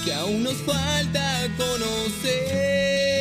[0.04, 3.15] que aún nos falta conocer.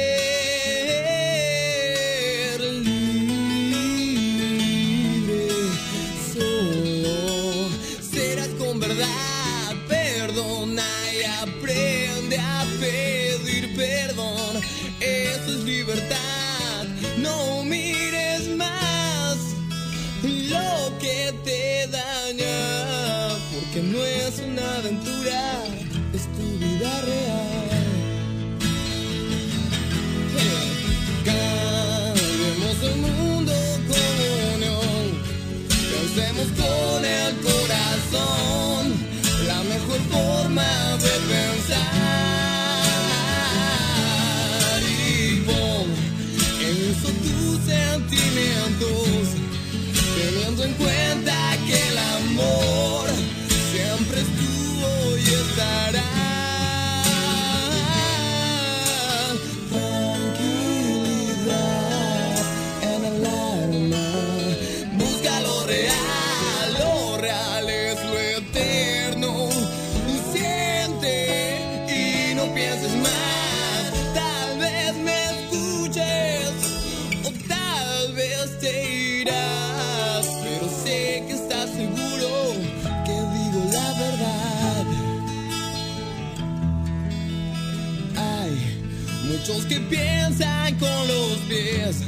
[90.78, 92.02] Con los pies,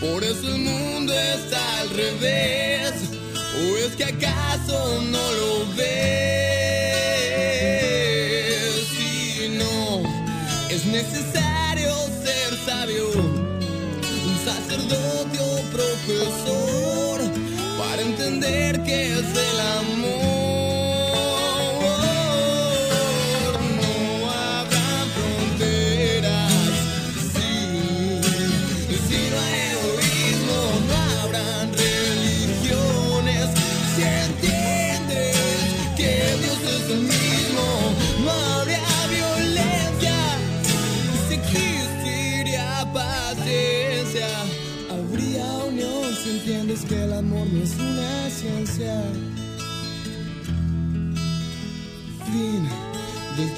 [0.00, 2.92] por eso el mundo está al revés.
[3.54, 6.31] ¿O es que acaso no lo ves?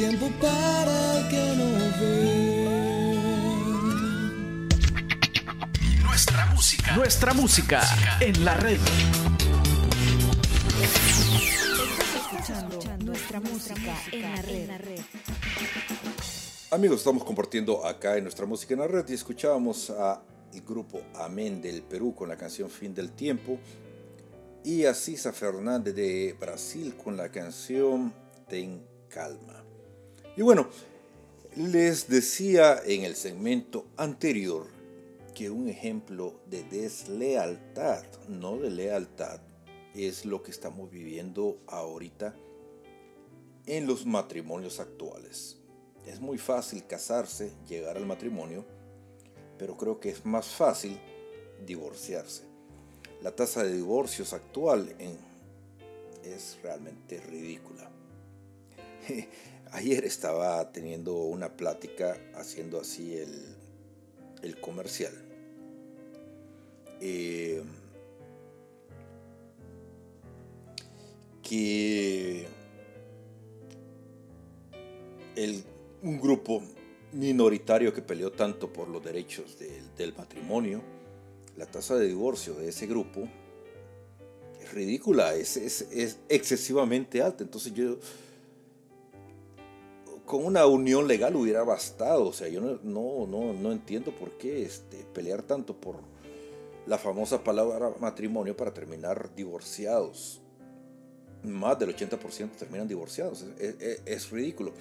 [0.09, 1.65] Tiempo para el que no
[1.99, 2.69] ve.
[6.03, 6.97] Nuestra música.
[6.97, 7.83] Nuestra música
[8.21, 8.79] en la red.
[10.83, 14.43] Estás escuchando nuestra música en la
[14.79, 15.01] red.
[16.71, 20.21] Amigos, estamos compartiendo acá en nuestra música en la red y escuchábamos a
[20.53, 23.59] el grupo Amén del Perú con la canción Fin del Tiempo
[24.65, 28.13] y a Cisa Fernández de Brasil con la canción
[28.47, 29.54] Ten Calma.
[30.37, 30.68] Y bueno,
[31.57, 34.66] les decía en el segmento anterior
[35.32, 39.41] que un ejemplo de deslealtad, no de lealtad,
[39.95, 42.35] es lo que estamos viviendo ahorita
[43.66, 45.59] en los matrimonios actuales.
[46.05, 48.64] Es muy fácil casarse, llegar al matrimonio,
[49.57, 50.99] pero creo que es más fácil
[51.64, 52.43] divorciarse.
[53.22, 54.95] La tasa de divorcios actual
[56.24, 57.89] es realmente ridícula.
[59.75, 63.57] Ayer estaba teniendo una plática haciendo así el,
[64.43, 65.12] el comercial.
[67.01, 67.61] Eh,
[71.43, 72.47] que
[75.35, 75.64] el-
[76.03, 76.62] un grupo
[77.12, 80.83] minoritario que peleó tanto por los derechos del, del matrimonio,
[81.57, 83.29] la tasa de divorcio de ese grupo
[84.62, 87.43] es ridícula, es, es- es excesivamente alta.
[87.43, 87.99] Entonces yo,
[90.35, 92.26] con una unión legal hubiera bastado.
[92.26, 96.01] O sea, yo no, no, no, no entiendo por qué este, pelear tanto por
[96.87, 100.41] la famosa palabra matrimonio para terminar divorciados.
[101.45, 103.45] Más del 80% terminan divorciados.
[103.61, 104.72] Es, ridículo.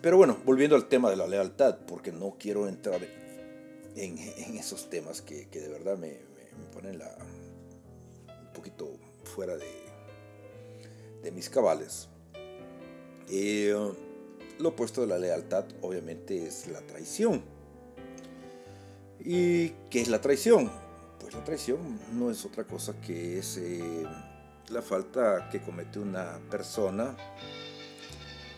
[0.00, 3.02] Pero bueno, volviendo al tema de la lealtad, porque no quiero entrar
[3.96, 4.18] en,
[4.56, 6.16] esos temas que, que de verdad me
[6.72, 7.18] ponen la,
[8.46, 9.68] un poquito fuera de,
[11.22, 12.08] de mis cabales.
[13.28, 13.74] Eh,
[14.60, 17.42] lo opuesto de la lealtad obviamente es la traición.
[19.18, 20.70] ¿Y qué es la traición?
[21.18, 24.06] Pues la traición no es otra cosa que es eh,
[24.68, 27.16] la falta que comete una persona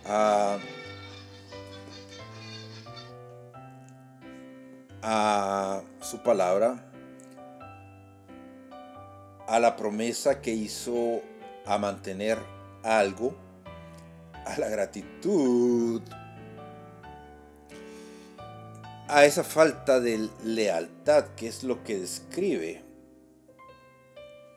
[0.04, 0.58] a,
[5.02, 6.88] a su palabra,
[9.48, 11.20] a la promesa que hizo
[11.66, 12.38] a mantener
[12.82, 13.34] algo,
[14.44, 16.02] a la gratitud,
[19.08, 22.82] a esa falta de lealtad que es lo que describe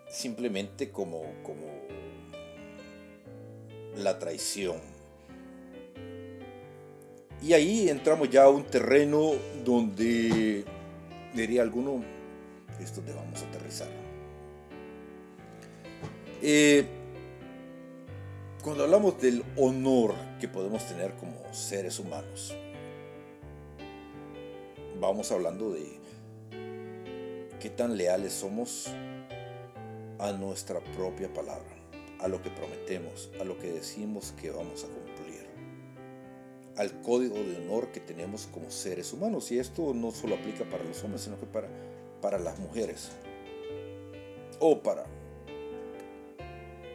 [0.09, 1.67] simplemente como, como
[3.97, 4.77] la traición.
[7.41, 9.33] Y ahí entramos ya a un terreno
[9.63, 10.63] donde,
[11.33, 12.03] diría alguno,
[12.79, 13.89] esto te vamos a aterrizar.
[16.41, 16.85] Eh,
[18.65, 22.51] cuando hablamos del honor que podemos tener como seres humanos,
[24.99, 25.99] vamos hablando de
[27.59, 28.87] qué tan leales somos
[30.17, 31.69] a nuestra propia palabra,
[32.19, 35.45] a lo que prometemos, a lo que decimos que vamos a cumplir,
[36.75, 39.51] al código de honor que tenemos como seres humanos.
[39.51, 41.69] Y esto no solo aplica para los hombres, sino que para,
[42.19, 43.11] para las mujeres,
[44.59, 45.05] o para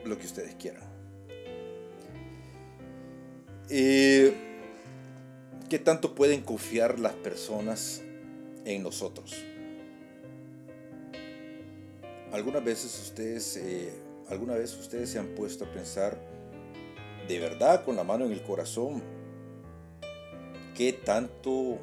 [0.05, 0.90] lo que ustedes quieran.
[3.73, 4.35] Eh,
[5.69, 8.03] ¿Qué tanto pueden confiar las personas
[8.65, 9.37] en nosotros?
[12.33, 13.93] Algunas veces ustedes, eh,
[14.29, 16.19] alguna vez ustedes se han puesto a pensar
[17.29, 19.05] de verdad con la mano en el corazón
[20.75, 21.79] qué tanto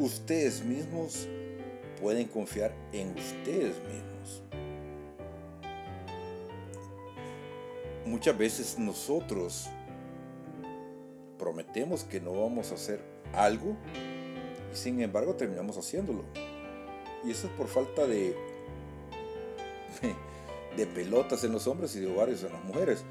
[0.00, 1.28] ustedes mismos
[2.00, 4.42] pueden confiar en ustedes mismos.
[8.04, 9.68] Muchas veces nosotros
[11.44, 13.76] prometemos que no vamos a hacer algo
[14.72, 16.24] y sin embargo terminamos haciéndolo.
[17.22, 18.34] Y eso es por falta de,
[20.76, 23.04] de pelotas en los hombres y de ovarios en las mujeres.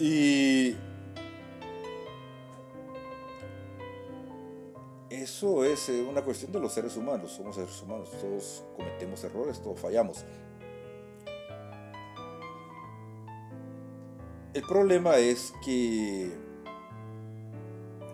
[0.00, 0.74] Y
[5.08, 7.30] eso es eh, una cuestión de los seres humanos.
[7.30, 10.24] Somos seres humanos, todos cometemos errores, todos fallamos.
[14.54, 16.32] El problema es que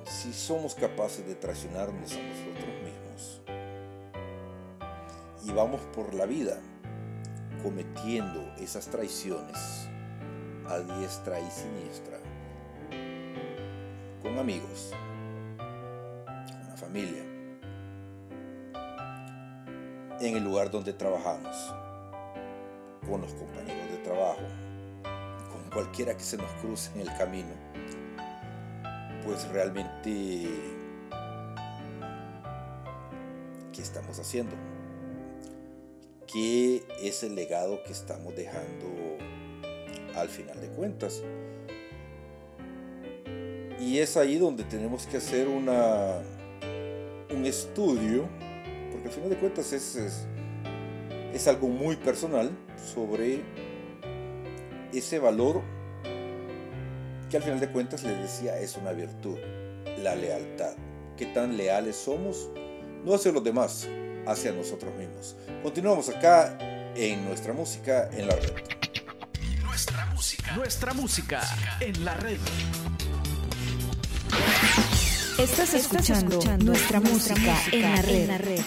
[0.04, 3.40] si somos capaces de traicionarnos a nosotros mismos
[5.44, 6.58] y vamos por la vida
[7.62, 9.88] cometiendo esas traiciones
[10.68, 12.18] a diestra y siniestra
[14.20, 14.90] con amigos,
[15.56, 17.22] con la familia,
[20.20, 21.72] en el lugar donde trabajamos,
[23.08, 24.63] con los compañeros de trabajo,
[25.74, 27.50] cualquiera que se nos cruce en el camino,
[29.24, 30.48] pues realmente,
[33.72, 34.54] ¿qué estamos haciendo?
[36.32, 38.86] ¿Qué es el legado que estamos dejando
[40.14, 41.22] al final de cuentas?
[43.80, 46.22] Y es ahí donde tenemos que hacer una,
[47.30, 48.28] un estudio,
[48.92, 50.26] porque al final de cuentas es, es,
[51.32, 52.50] es algo muy personal
[52.94, 53.42] sobre
[54.98, 55.62] ese valor
[57.30, 59.38] que al final de cuentas les decía es una virtud,
[60.02, 60.74] la lealtad.
[61.16, 62.48] ¿Qué tan leales somos?
[63.04, 63.88] No hacia los demás,
[64.26, 65.36] hacia nosotros mismos.
[65.62, 66.58] Continuamos acá
[66.94, 68.52] en nuestra música en la red.
[69.62, 70.56] Nuestra música.
[70.56, 71.42] Nuestra música
[71.80, 72.38] en la red.
[75.38, 78.14] Estás escuchando, nuestra, música, en la red.
[78.14, 78.60] En la red.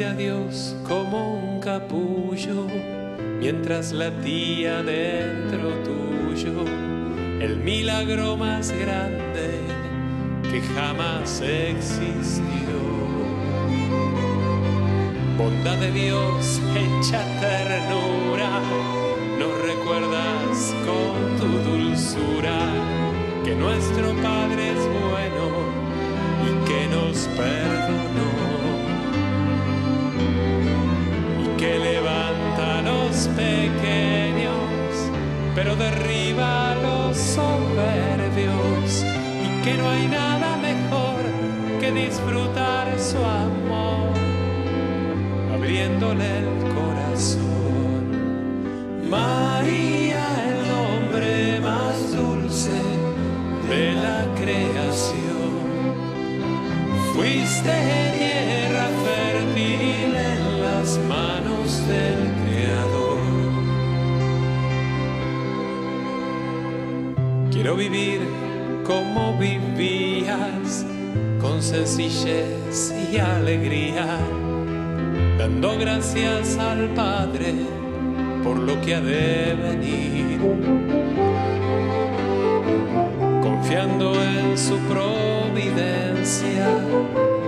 [0.00, 2.66] A Dios como un capullo
[3.38, 6.64] mientras latía dentro tuyo
[7.38, 9.60] el milagro más grande
[10.50, 12.42] que jamás existió.
[15.36, 18.60] Bondad de Dios hecha ternura,
[19.38, 22.58] nos recuerdas con tu dulzura
[23.44, 24.71] que nuestro Padre
[35.54, 39.04] pero derriba a los soberbios
[39.44, 41.20] y que no hay nada mejor
[41.80, 44.12] que disfrutar su amor,
[45.54, 47.42] abriéndole el corazón.
[49.10, 52.80] María, el nombre más dulce
[53.68, 55.52] de la creación.
[57.14, 58.01] Fuiste
[67.62, 68.20] Quiero vivir
[68.84, 70.84] como vivías,
[71.40, 74.18] con sencillez y alegría,
[75.38, 77.54] dando gracias al Padre
[78.42, 80.40] por lo que ha de venir,
[83.40, 86.66] confiando en su providencia,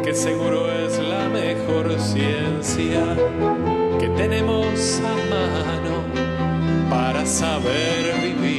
[0.05, 3.03] que seguro es la mejor ciencia
[3.99, 6.05] que tenemos a mano
[6.89, 8.54] para saber vivir.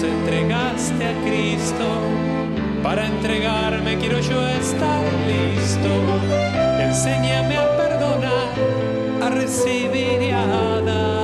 [0.00, 1.84] Entregaste a Cristo,
[2.82, 5.90] para entregarme quiero yo estar listo.
[6.80, 8.48] Enséñame a perdonar,
[9.22, 11.21] a recibir y a dar.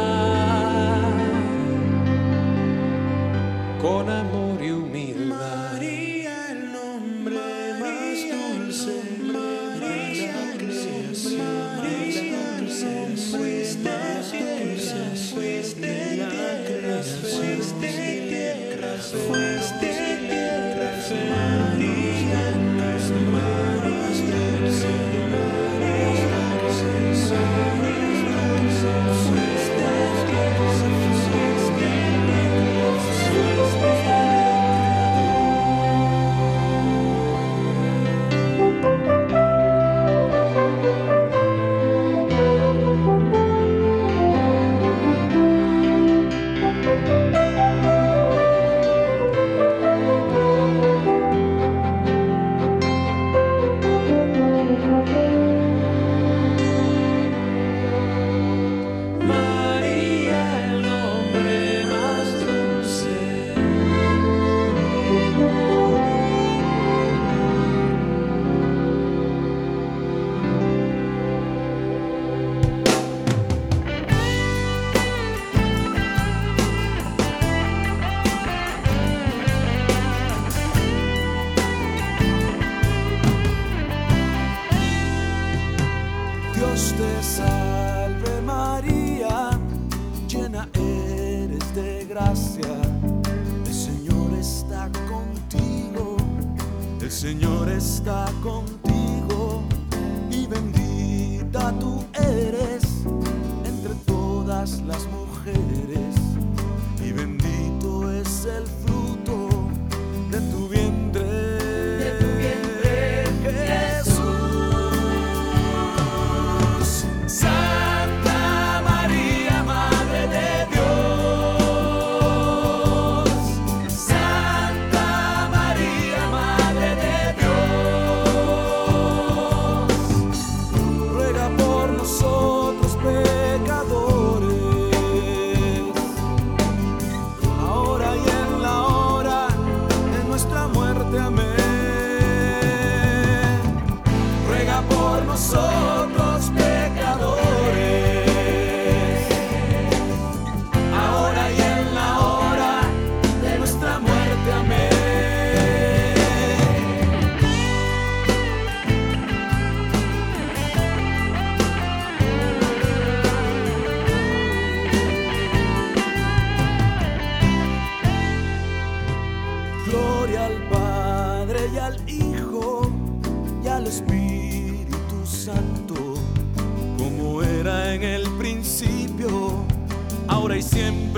[180.68, 181.17] Siempre.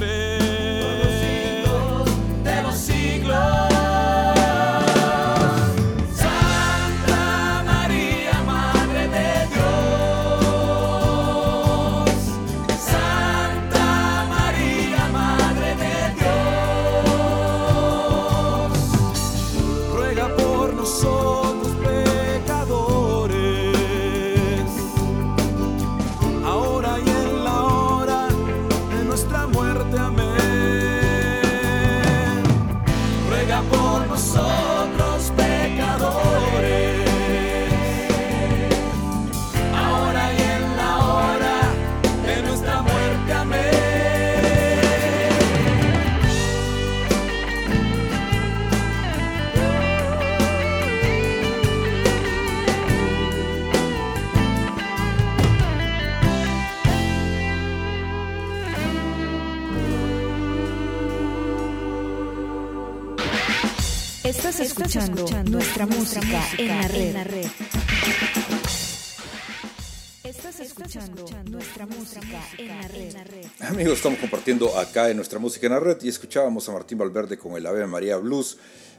[65.86, 67.46] Nuestra, música, en la red.
[70.24, 72.68] Estás escuchando nuestra música en
[73.14, 73.46] la red.
[73.60, 77.38] Amigos, estamos compartiendo acá en nuestra música en la red y escuchábamos a Martín Valverde
[77.38, 78.58] con el Ave María Blues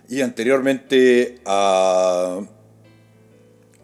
[0.09, 2.41] y anteriormente a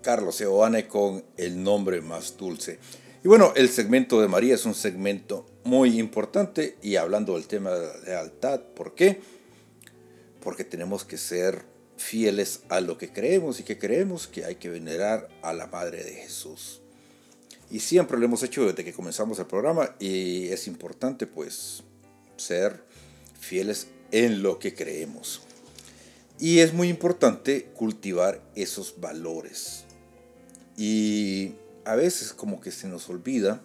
[0.01, 2.79] Carlos Seoane con el nombre más dulce.
[3.23, 7.71] Y bueno, el segmento de María es un segmento muy importante y hablando del tema
[7.71, 9.21] de la lealtad, ¿por qué?
[10.41, 14.69] Porque tenemos que ser fieles a lo que creemos y que creemos que hay que
[14.69, 16.81] venerar a la Madre de Jesús.
[17.69, 21.83] Y siempre lo hemos hecho desde que comenzamos el programa y es importante pues
[22.37, 22.83] ser
[23.39, 25.41] fieles en lo que creemos.
[26.39, 29.83] Y es muy importante cultivar esos valores.
[30.77, 33.61] Y a veces como que se nos olvida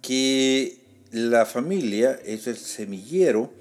[0.00, 0.80] que
[1.12, 3.52] la familia es el semillero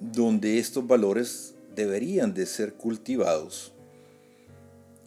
[0.00, 3.72] donde estos valores deberían de ser cultivados.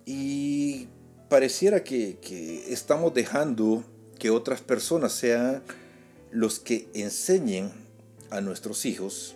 [0.06, 0.88] Y
[1.30, 3.84] pareciera que, que estamos dejando
[4.20, 5.64] que otras personas sean
[6.32, 7.72] los que enseñen
[8.30, 9.36] a nuestros hijos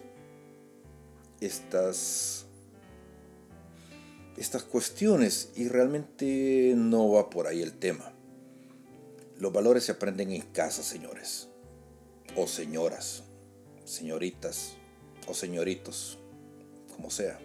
[1.41, 2.45] estas,
[4.37, 8.13] estas cuestiones y realmente no va por ahí el tema.
[9.37, 11.47] Los valores se aprenden en casa, señores,
[12.35, 13.23] o señoras,
[13.85, 14.73] señoritas,
[15.27, 16.18] o señoritos,
[16.99, 17.39] como sea,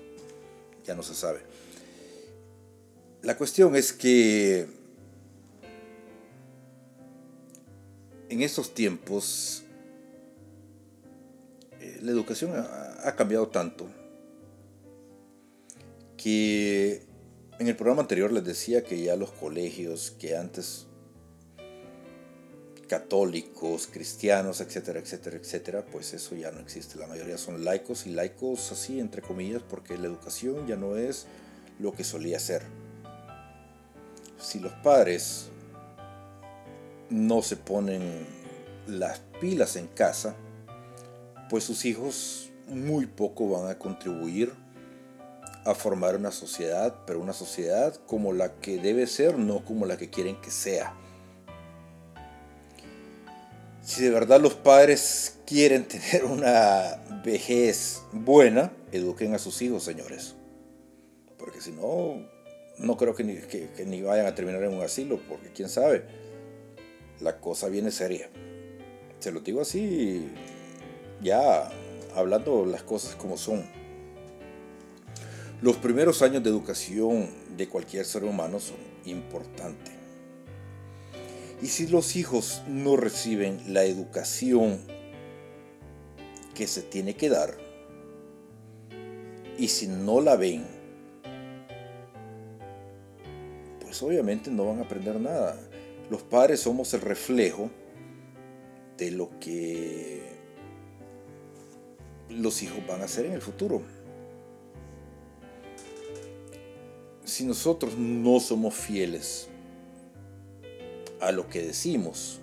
[0.85, 1.39] ya no se sabe.
[3.23, 4.67] La cuestión es que
[8.29, 9.63] en estos tiempos
[11.81, 13.89] eh, la educación ha, ha cambiado tanto
[16.17, 17.05] que
[17.61, 20.89] en el programa anterior les decía que ya los colegios que antes
[22.87, 26.99] católicos, cristianos, etcétera, etcétera, etcétera, pues eso ya no existe.
[26.99, 31.27] La mayoría son laicos y laicos así, entre comillas, porque la educación ya no es
[31.79, 32.63] lo que solía ser.
[34.39, 35.49] Si los padres
[37.11, 38.27] no se ponen
[38.87, 40.37] las pilas en casa,
[41.49, 44.53] pues sus hijos muy poco van a contribuir
[45.65, 49.97] a formar una sociedad, pero una sociedad como la que debe ser, no como la
[49.97, 50.95] que quieren que sea.
[53.85, 60.35] Si de verdad los padres quieren tener una vejez buena, eduquen a sus hijos, señores.
[61.39, 62.27] Porque si no,
[62.79, 66.05] no creo que ni, vayan a terminar en un asilo, porque quién sabe,
[67.21, 68.31] la cosa viene seria.
[69.19, 70.31] Se lo digo así,
[71.23, 71.71] ya
[72.15, 73.65] hablando las cosas como son.
[75.61, 79.94] Los primeros años de educación de cualquier ser humano son importantes.
[81.63, 84.81] Y si los hijos no reciben la educación
[86.55, 87.57] que se tiene que dar,
[89.57, 90.65] y si no la ven,
[93.81, 95.57] pues obviamente no van a aprender nada.
[96.11, 97.71] Los padres somos el reflejo
[98.99, 100.23] de lo que
[102.29, 103.83] los hijos van a hacer en el futuro.
[107.25, 109.49] Si nosotros no somos fieles
[111.27, 112.41] a lo que decimos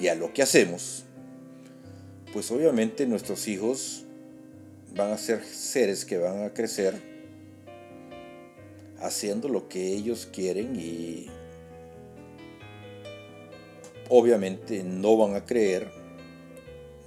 [0.00, 1.04] y a lo que hacemos,
[2.32, 4.04] pues obviamente nuestros hijos
[4.94, 6.94] van a ser seres que van a crecer
[9.00, 11.26] haciendo lo que ellos quieren y
[14.08, 15.90] obviamente no van a creer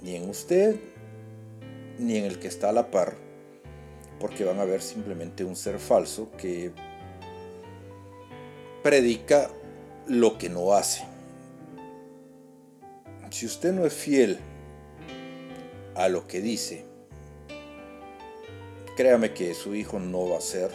[0.02, 0.76] ni en usted
[1.98, 3.16] ni en el que está a la par,
[4.20, 6.70] porque van a ver simplemente un ser falso que
[8.82, 9.50] predica
[10.08, 11.04] lo que no hace.
[13.30, 14.38] Si usted no es fiel
[15.94, 16.84] a lo que dice,
[18.96, 20.70] créame que su hijo no va a ser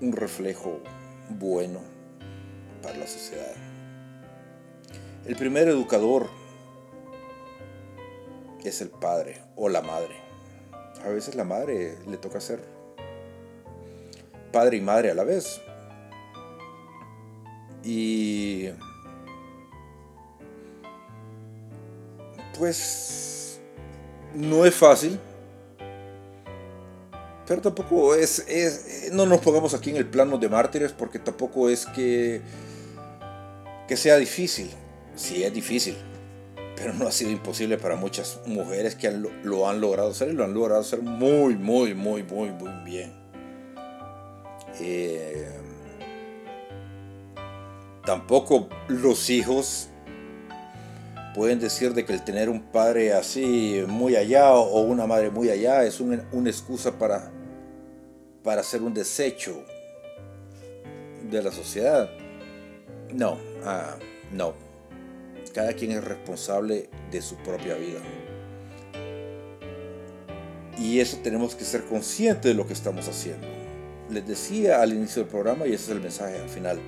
[0.00, 0.80] un reflejo
[1.30, 1.80] bueno
[2.82, 3.54] para la sociedad.
[5.24, 6.28] El primer educador
[8.64, 10.16] es el padre o la madre.
[11.04, 12.60] A veces la madre le toca ser
[14.52, 15.60] padre y madre a la vez.
[17.86, 18.68] Y
[22.58, 23.60] pues
[24.34, 25.18] no es fácil.
[27.46, 31.70] Pero tampoco es, es, no nos pongamos aquí en el plano de mártires porque tampoco
[31.70, 32.40] es que,
[33.86, 34.68] que sea difícil.
[35.14, 35.96] Sí es difícil,
[36.74, 40.32] pero no ha sido imposible para muchas mujeres que han, lo han logrado hacer y
[40.32, 43.14] lo han logrado hacer muy, muy, muy, muy, muy bien.
[44.80, 45.48] Eh,
[48.06, 49.88] tampoco los hijos
[51.34, 55.50] pueden decir de que el tener un padre así muy allá o una madre muy
[55.50, 57.30] allá es un, una excusa para,
[58.42, 59.62] para hacer un desecho
[61.30, 62.08] de la sociedad.
[63.12, 63.96] No, ah,
[64.32, 64.54] no.
[65.52, 68.00] Cada quien es responsable de su propia vida.
[70.78, 73.46] Y eso tenemos que ser conscientes de lo que estamos haciendo.
[74.10, 76.78] les decía al inicio del programa, y ese es el mensaje al final,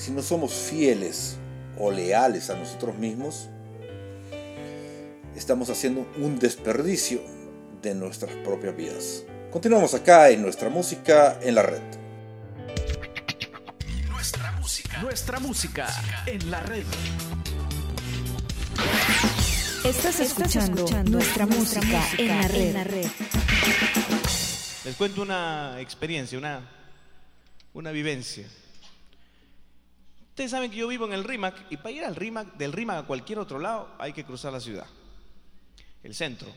[0.00, 1.36] si no somos fieles
[1.78, 3.50] o leales a nosotros mismos,
[5.36, 7.20] estamos haciendo un desperdicio
[7.82, 9.24] de nuestras propias vidas.
[9.50, 11.82] Continuamos acá en nuestra música en la red.
[14.08, 15.02] Nuestra música.
[15.02, 15.86] Nuestra música
[16.24, 16.84] en la red.
[19.84, 23.06] Estás escuchando, nuestra, música, en la red.
[24.84, 26.66] Les cuento una experiencia, una,
[27.74, 28.46] una vivencia.
[30.40, 33.04] Ustedes saben que yo vivo en el RIMAC y para ir al RIMAC, del RIMAC
[33.04, 34.86] a cualquier otro lado hay que cruzar la ciudad,
[36.02, 36.48] el centro.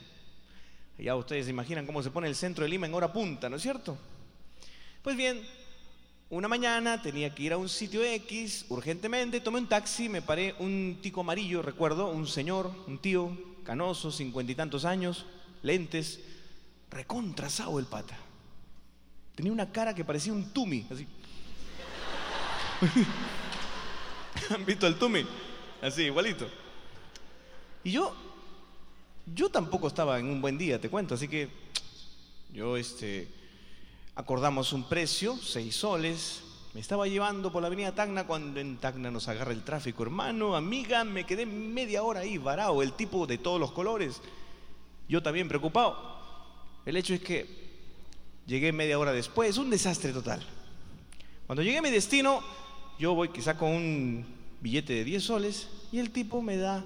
[0.98, 3.58] Ya ustedes se imaginan cómo se pone el centro de Lima en hora punta, ¿no
[3.58, 3.98] es cierto?
[5.02, 5.46] Pues bien,
[6.30, 10.56] una mañana tenía que ir a un sitio X urgentemente, tomé un taxi, me paré
[10.60, 15.26] un tico amarillo, recuerdo, un señor, un tío, canoso, cincuenta y tantos años,
[15.62, 16.22] lentes,
[16.90, 18.18] recontrasado el pata.
[19.36, 21.06] Tenía una cara que parecía un tumi, así.
[24.56, 25.26] ¿Han visto el tumi?
[25.82, 26.48] Así, igualito.
[27.84, 28.14] Y yo,
[29.34, 31.50] yo tampoco estaba en un buen día, te cuento, así que
[32.54, 33.28] yo, este,
[34.16, 36.44] acordamos un precio, seis soles.
[36.74, 40.56] Me estaba llevando por la avenida Tacna cuando en Tacna nos agarra el tráfico, hermano,
[40.56, 44.22] amiga, me quedé media hora ahí varado, el tipo de todos los colores.
[45.10, 46.14] Yo también preocupado.
[46.86, 47.48] El hecho es que
[48.46, 50.44] llegué media hora después, un desastre total.
[51.46, 52.42] Cuando llegué a mi destino,
[52.98, 56.84] yo voy quizá con un billete de 10 soles y el tipo me da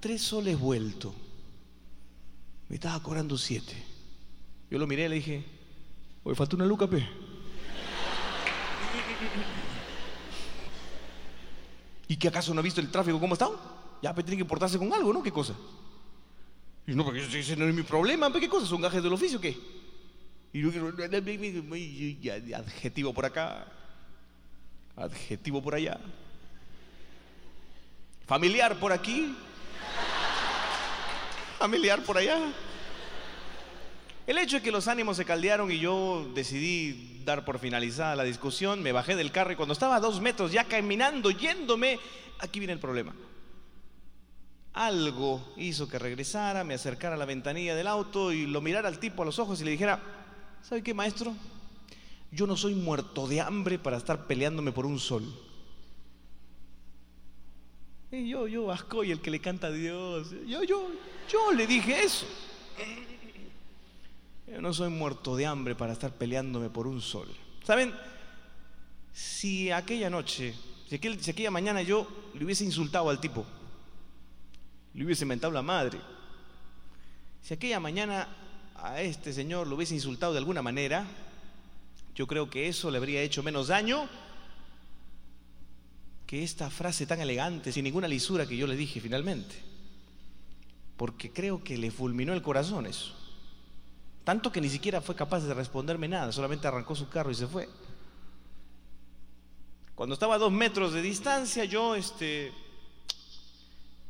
[0.00, 1.12] 3 soles vuelto.
[2.68, 3.74] Me estaba cobrando 7.
[4.70, 5.44] Yo lo miré y le dije,
[6.22, 7.06] oye, falta una luca, pe.
[12.08, 13.50] ¿Y que acaso no ha visto el tráfico cómo está?
[14.00, 15.22] Ya, pe, tiene que portarse con algo, ¿no?
[15.22, 15.54] ¿Qué cosa?
[16.86, 18.66] Y no, porque ese no es mi problema, pe, ¿qué cosa?
[18.66, 19.58] ¿Son gajes del oficio qué?
[20.52, 20.70] Y yo
[22.56, 23.66] adjetivo por acá,
[24.94, 25.98] adjetivo por allá,
[28.26, 29.34] familiar por aquí,
[31.58, 32.38] familiar por allá.
[34.26, 38.24] El hecho es que los ánimos se caldearon y yo decidí dar por finalizada la
[38.24, 41.98] discusión, me bajé del carro y cuando estaba a dos metros ya caminando, yéndome,
[42.40, 43.14] aquí viene el problema.
[44.72, 48.98] Algo hizo que regresara, me acercara a la ventanilla del auto y lo mirara al
[48.98, 50.00] tipo a los ojos y le dijera,
[50.62, 51.34] ¿sabe qué, maestro?
[52.32, 55.45] Yo no soy muerto de hambre para estar peleándome por un sol.
[58.24, 60.30] Yo, yo, asco y el que le canta a Dios.
[60.46, 60.88] Yo, yo,
[61.30, 62.26] yo le dije eso.
[64.50, 67.28] Yo no soy muerto de hambre para estar peleándome por un sol.
[67.64, 67.92] ¿Saben?
[69.12, 70.54] Si aquella noche,
[70.88, 73.44] si, aquel- si aquella mañana yo le hubiese insultado al tipo,
[74.94, 75.98] le hubiese mentado la madre,
[77.42, 78.28] si aquella mañana
[78.76, 81.06] a este señor lo hubiese insultado de alguna manera,
[82.14, 84.08] yo creo que eso le habría hecho menos daño
[86.26, 89.54] que esta frase tan elegante, sin ninguna lisura que yo le dije finalmente.
[90.96, 93.14] Porque creo que le fulminó el corazón eso.
[94.24, 97.46] Tanto que ni siquiera fue capaz de responderme nada, solamente arrancó su carro y se
[97.46, 97.68] fue.
[99.94, 102.52] Cuando estaba a dos metros de distancia, yo este,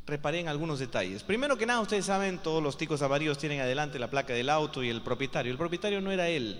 [0.06, 1.22] reparé en algunos detalles.
[1.22, 4.82] Primero que nada, ustedes saben, todos los ticos amarillos tienen adelante la placa del auto
[4.82, 5.52] y el propietario.
[5.52, 6.58] El propietario no era él,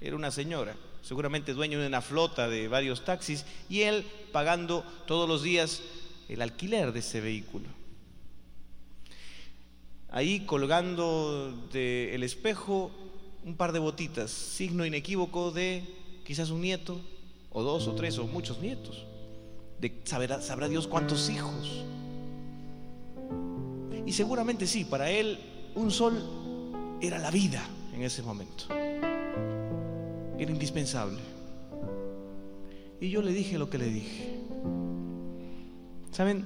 [0.00, 5.28] era una señora, seguramente dueño de una flota de varios taxis, y él pagando todos
[5.28, 5.82] los días
[6.28, 7.66] el alquiler de ese vehículo.
[10.10, 12.90] Ahí colgando del espejo
[13.44, 15.84] un par de botitas, signo inequívoco de
[16.24, 17.00] quizás un nieto,
[17.50, 19.04] o dos, o tres, o muchos nietos.
[19.80, 21.84] De sabrá, sabrá Dios cuántos hijos.
[24.06, 25.38] Y seguramente sí, para él
[25.74, 28.66] un sol era la vida en ese momento.
[30.42, 31.18] Era indispensable.
[33.00, 34.40] Y yo le dije lo que le dije.
[36.10, 36.44] ¿Saben?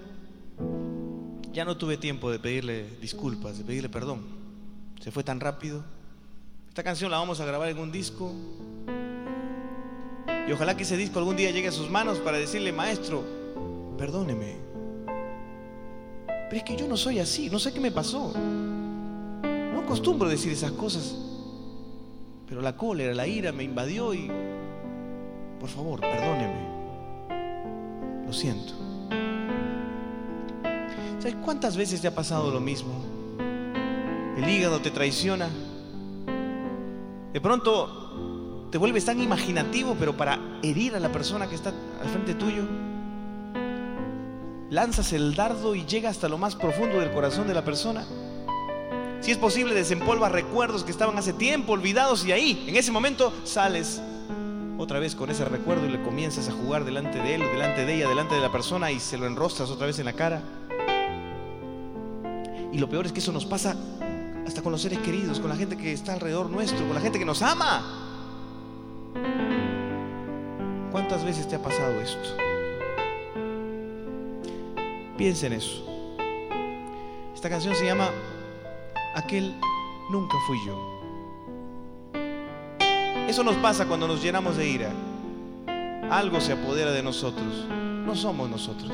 [1.54, 4.20] Ya no tuve tiempo de pedirle disculpas, de pedirle perdón.
[5.00, 5.82] Se fue tan rápido.
[6.68, 8.34] Esta canción la vamos a grabar en un disco.
[10.46, 13.24] Y ojalá que ese disco algún día llegue a sus manos para decirle, maestro,
[13.96, 14.56] perdóneme.
[16.26, 18.34] Pero es que yo no soy así, no sé qué me pasó.
[18.36, 21.25] No acostumbro decir esas cosas.
[22.48, 24.30] Pero la cólera, la ira me invadió y...
[25.58, 26.76] Por favor, perdóneme.
[28.26, 28.72] Lo siento.
[31.18, 32.92] ¿Sabes cuántas veces te ha pasado lo mismo?
[34.36, 35.48] El hígado te traiciona.
[37.32, 41.70] De pronto te vuelves tan imaginativo, pero para herir a la persona que está
[42.02, 42.62] al frente tuyo.
[44.70, 48.04] Lanzas el dardo y llega hasta lo más profundo del corazón de la persona.
[49.20, 53.32] Si es posible, desempolvas recuerdos que estaban hace tiempo olvidados y ahí, en ese momento,
[53.44, 54.00] sales
[54.78, 57.94] otra vez con ese recuerdo y le comienzas a jugar delante de él, delante de
[57.94, 60.42] ella, delante de la persona y se lo enrostras otra vez en la cara.
[62.72, 63.74] Y lo peor es que eso nos pasa
[64.46, 67.18] hasta con los seres queridos, con la gente que está alrededor nuestro, con la gente
[67.18, 68.02] que nos ama.
[70.92, 72.36] ¿Cuántas veces te ha pasado esto?
[75.16, 75.84] Piensa en eso.
[77.34, 78.10] Esta canción se llama
[79.16, 79.54] Aquel
[80.10, 80.76] nunca fui yo.
[83.26, 84.92] Eso nos pasa cuando nos llenamos de ira.
[86.10, 87.66] Algo se apodera de nosotros.
[88.04, 88.92] No somos nosotros.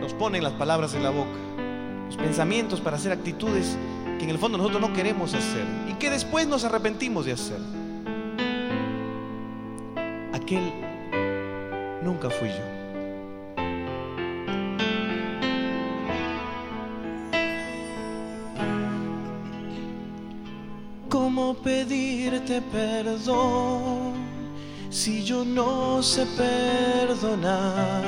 [0.00, 1.30] Nos ponen las palabras en la boca,
[2.06, 3.78] los pensamientos para hacer actitudes
[4.18, 7.60] que en el fondo nosotros no queremos hacer y que después nos arrepentimos de hacer.
[10.32, 10.72] Aquel
[12.02, 12.79] nunca fui yo.
[21.62, 24.20] Pedirte perdón
[24.90, 28.02] si yo no sé perdonar?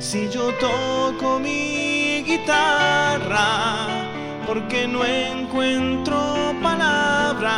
[0.00, 3.86] Si yo toco mi guitarra
[4.46, 7.52] porque no encuentro palabras.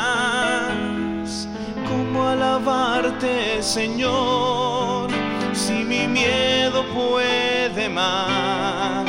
[1.89, 5.11] ¿Cómo alabarte, Señor,
[5.55, 9.07] si mi miedo puede más?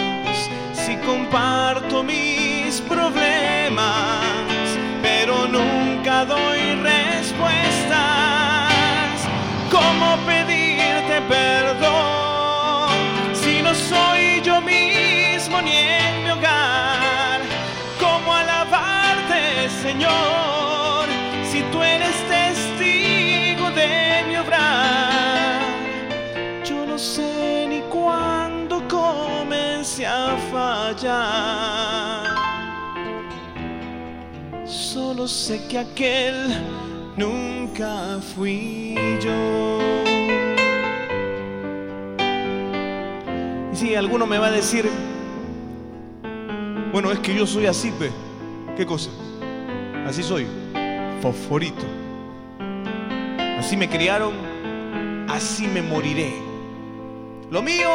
[0.74, 4.25] Si comparto mis problemas
[6.24, 6.55] nunca
[35.28, 36.36] Sé que aquel
[37.18, 39.80] nunca fui yo.
[43.74, 44.88] Y si alguno me va a decir,
[46.92, 48.12] bueno, es que yo soy así, pe.
[48.78, 49.10] ¿Qué cosa?
[50.06, 50.46] Así soy.
[51.24, 51.86] Fosforito.
[53.58, 54.34] Así me criaron,
[55.28, 56.36] así me moriré.
[57.50, 57.90] Lo mío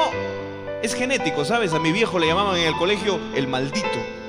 [0.82, 1.74] es genético, ¿sabes?
[1.74, 4.19] A mi viejo le llamaban en el colegio el maldito.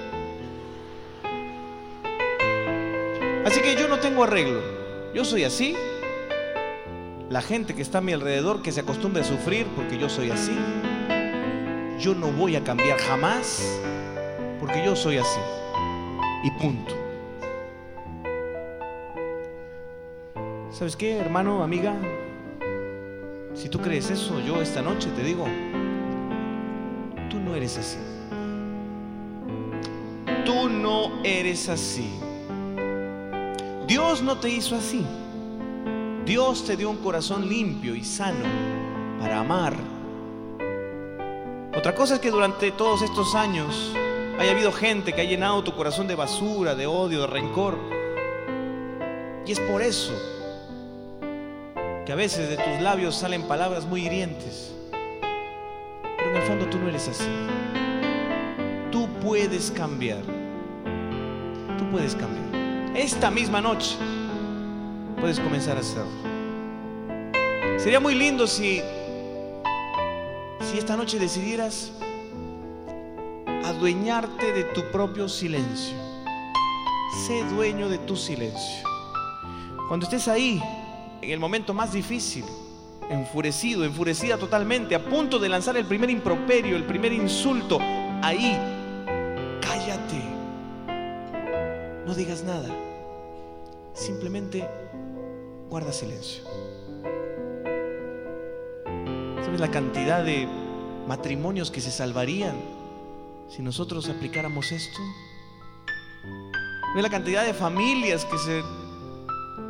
[3.45, 4.61] Así que yo no tengo arreglo.
[5.13, 5.75] Yo soy así.
[7.29, 10.29] La gente que está a mi alrededor que se acostumbre a sufrir porque yo soy
[10.31, 10.55] así.
[11.99, 13.79] Yo no voy a cambiar jamás
[14.59, 15.39] porque yo soy así.
[16.43, 16.93] Y punto.
[20.71, 21.93] ¿Sabes qué, hermano, amiga?
[23.53, 25.45] Si tú crees eso, yo esta noche te digo,
[27.29, 27.97] tú no eres así.
[30.45, 32.09] Tú no eres así.
[33.91, 35.05] Dios no te hizo así.
[36.25, 38.45] Dios te dio un corazón limpio y sano
[39.19, 39.75] para amar.
[41.77, 43.93] Otra cosa es que durante todos estos años
[44.39, 47.77] haya habido gente que ha llenado tu corazón de basura, de odio, de rencor.
[49.45, 50.13] Y es por eso
[52.05, 54.73] que a veces de tus labios salen palabras muy hirientes.
[56.01, 57.27] Pero en el fondo tú no eres así.
[58.89, 60.21] Tú puedes cambiar.
[61.77, 62.50] Tú puedes cambiar.
[62.95, 63.95] Esta misma noche
[65.19, 66.11] puedes comenzar a hacerlo.
[67.77, 68.81] Sería muy lindo si
[70.59, 71.91] si esta noche decidieras
[73.63, 75.95] adueñarte de tu propio silencio.
[77.25, 78.87] Sé dueño de tu silencio.
[79.87, 80.61] Cuando estés ahí,
[81.21, 82.45] en el momento más difícil,
[83.09, 87.79] enfurecido, enfurecida totalmente, a punto de lanzar el primer improperio, el primer insulto,
[88.21, 88.57] ahí,
[92.11, 92.67] No digas nada.
[93.93, 94.67] Simplemente
[95.69, 96.43] guarda silencio.
[99.41, 100.45] ¿Sabes la cantidad de
[101.07, 102.57] matrimonios que se salvarían
[103.47, 104.99] si nosotros aplicáramos esto?
[106.93, 108.61] ¿Ves la cantidad de familias que se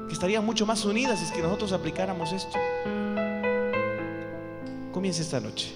[0.07, 2.57] que estarían mucho más unidas si nosotros aplicáramos esto?
[4.91, 5.76] Comienza esta noche.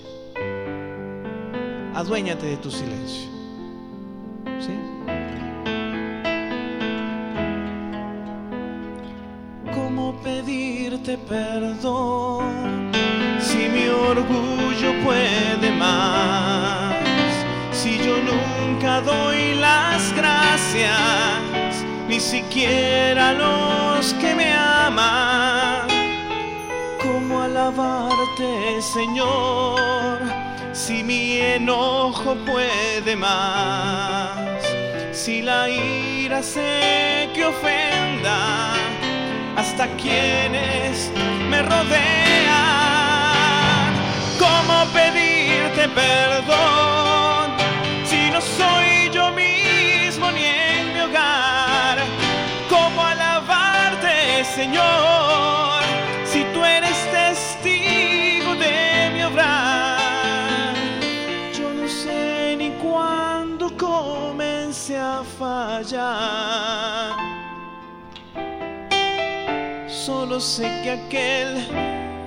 [1.94, 3.35] Aduéñate de tu silencio.
[11.06, 12.92] Pedirte perdón
[13.40, 16.96] si mi orgullo puede más?
[17.72, 25.88] Si yo nunca doy las gracias, ni siquiera a los que me aman.
[27.02, 30.20] ¿Cómo alabarte, Señor,
[30.74, 34.64] si mi enojo puede más?
[35.12, 38.95] Si la ira sé que ofenda
[39.56, 41.12] hasta quienes
[41.50, 42.56] me rodean.
[44.40, 47.56] ¿Cómo pedirte perdón
[48.06, 52.00] si no soy yo mismo ni en mi hogar?
[52.70, 55.84] ¿Cómo alabarte, Señor,
[56.26, 60.74] si tú eres testigo de mi obrar?
[61.58, 67.25] Yo no sé ni cuándo comencé a fallar.
[70.40, 71.66] Sé que aquel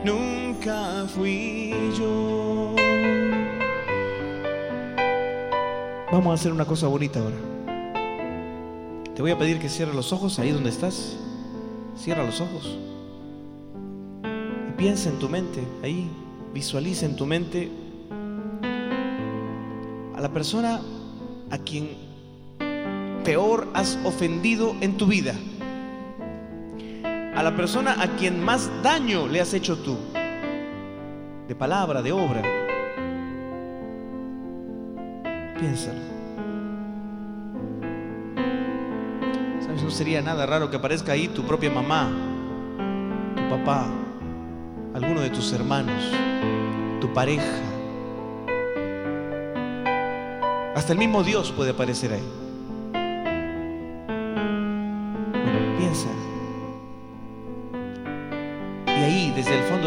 [0.03, 2.75] nunca fui yo.
[6.11, 7.37] Vamos a hacer una cosa bonita ahora.
[9.15, 11.19] Te voy a pedir que cierres los ojos ahí donde estás.
[11.99, 12.79] Cierra los ojos.
[14.71, 16.09] Y piensa en tu mente, ahí.
[16.55, 17.71] Visualiza en tu mente
[20.17, 20.81] a la persona
[21.51, 21.91] a quien
[23.23, 25.35] peor has ofendido en tu vida.
[27.39, 29.97] A la persona a quien más daño le has hecho tú.
[31.47, 32.43] De palabra, de obra.
[35.57, 36.01] Piénsalo.
[39.61, 39.85] ¿Sabes?
[39.85, 42.11] No sería nada raro que aparezca ahí tu propia mamá,
[43.37, 43.87] tu papá,
[44.93, 46.03] alguno de tus hermanos,
[47.01, 47.63] tu pareja.
[50.75, 52.48] Hasta el mismo Dios puede aparecer ahí.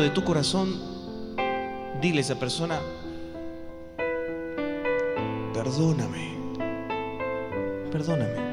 [0.01, 0.79] De tu corazón,
[2.01, 2.79] dile a esa persona,
[5.53, 6.37] perdóname,
[7.91, 8.51] perdóname.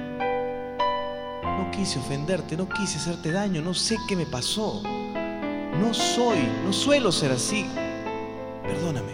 [1.43, 4.83] No quise ofenderte, no quise hacerte daño, no sé qué me pasó.
[5.81, 7.67] No soy, no suelo ser así.
[8.63, 9.13] Perdóname.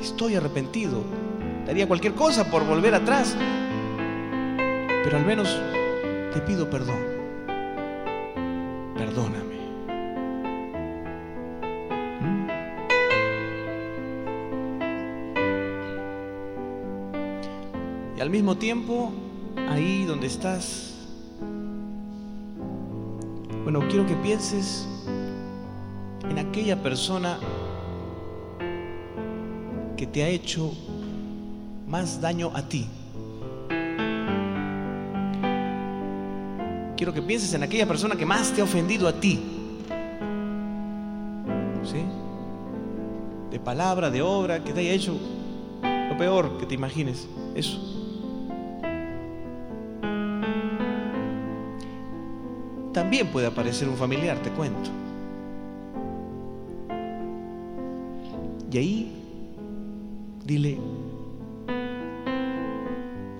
[0.00, 1.02] Estoy arrepentido.
[1.66, 3.36] Daría cualquier cosa por volver atrás.
[5.04, 5.48] Pero al menos
[6.32, 7.15] te pido perdón.
[18.26, 19.12] Al mismo tiempo,
[19.68, 20.96] ahí donde estás,
[23.62, 24.84] bueno, quiero que pienses
[26.28, 27.38] en aquella persona
[29.96, 30.72] que te ha hecho
[31.86, 32.88] más daño a ti.
[36.96, 39.40] Quiero que pienses en aquella persona que más te ha ofendido a ti.
[41.84, 42.02] ¿Sí?
[43.52, 45.16] De palabra, de obra, que te haya hecho
[46.08, 47.28] lo peor que te imagines.
[47.54, 47.95] Eso.
[53.06, 54.90] También puede aparecer un familiar, te cuento.
[58.68, 59.12] Y ahí
[60.44, 60.76] dile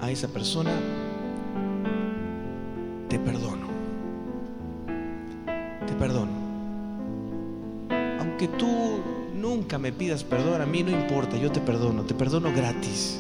[0.01, 0.71] a esa persona,
[3.09, 3.67] te perdono.
[5.85, 6.31] Te perdono.
[8.21, 9.01] Aunque tú
[9.35, 13.19] nunca me pidas perdón, a mí no importa, yo te perdono, te perdono gratis.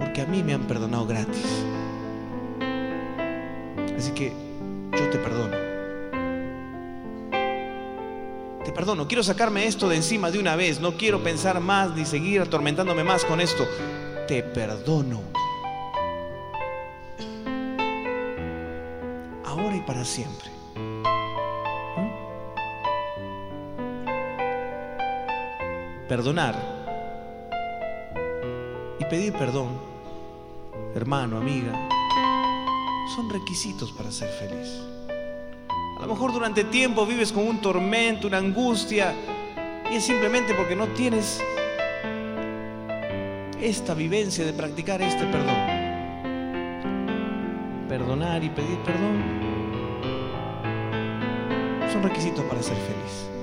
[0.00, 1.67] Porque a mí me han perdonado gratis.
[8.78, 12.42] Perdono, quiero sacarme esto de encima de una vez, no quiero pensar más ni seguir
[12.42, 13.66] atormentándome más con esto.
[14.28, 15.20] Te perdono.
[19.44, 20.48] Ahora y para siempre.
[26.08, 26.54] Perdonar
[29.00, 29.76] y pedir perdón,
[30.94, 31.72] hermano, amiga,
[33.16, 34.87] son requisitos para ser feliz.
[36.08, 39.12] Lo mejor durante tiempo vives con un tormento, una angustia,
[39.92, 41.38] y es simplemente porque no tienes
[43.60, 45.54] esta vivencia de practicar este perdón.
[47.90, 49.22] Perdonar y pedir perdón
[51.92, 53.37] son requisitos para ser feliz.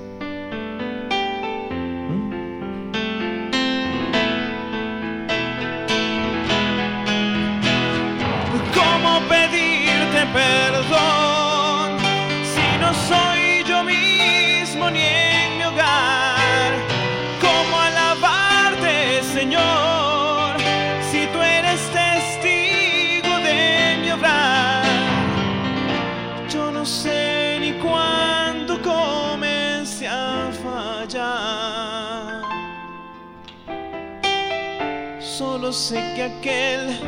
[35.66, 37.00] Solo sé que aquel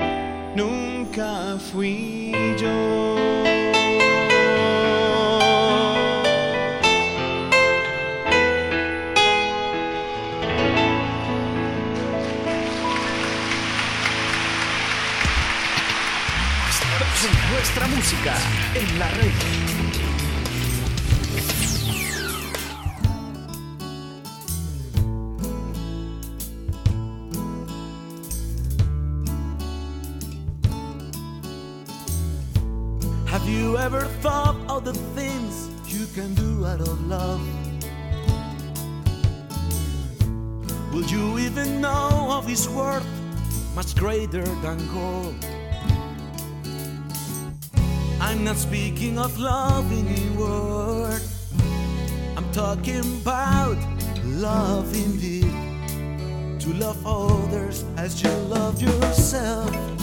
[0.57, 3.15] nunca fui yo.
[17.53, 17.87] Nuestra
[18.75, 19.58] en la red.
[33.89, 37.41] Have you ever thought of the things you can do out of love?
[40.93, 43.07] Will you even know of his worth
[43.75, 45.43] much greater than gold?
[48.21, 51.23] I'm not speaking of love in word.
[52.37, 53.79] I'm talking about
[54.23, 55.51] love indeed.
[56.61, 59.98] To love others as you love yourself.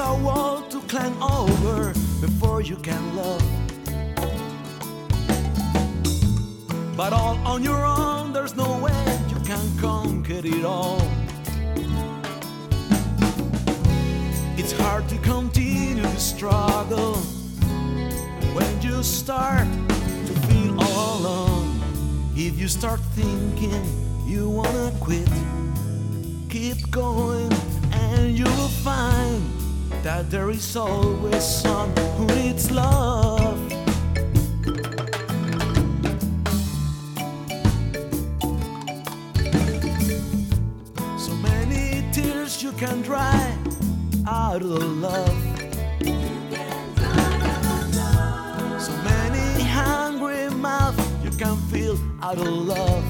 [0.00, 3.42] A wall to climb over before you can love.
[6.96, 11.02] But all on your own, there's no way you can conquer it all.
[14.56, 17.16] It's hard to continue the struggle
[18.54, 19.66] when you start
[20.26, 21.80] to feel all alone.
[22.36, 23.84] If you start thinking
[24.24, 25.28] you wanna quit,
[26.48, 27.52] keep going
[27.92, 29.27] and you will find
[30.02, 33.58] that there is always someone who needs love.
[41.18, 43.56] So many tears you can dry
[44.26, 45.38] out of love.
[48.80, 53.04] So many hungry mouths you can fill out of love.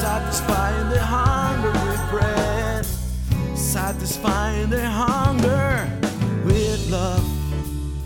[0.00, 2.49] Satisfying the hunger with bread,
[4.00, 5.86] satisfying their hunger
[6.46, 7.22] with love.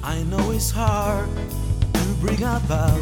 [0.02, 1.28] I know it's hard
[1.92, 3.00] to bring about.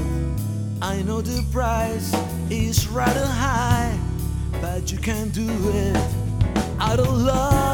[0.83, 2.15] I know the price
[2.51, 3.99] is rather high,
[4.61, 5.97] but you can do it
[6.79, 7.72] out of love.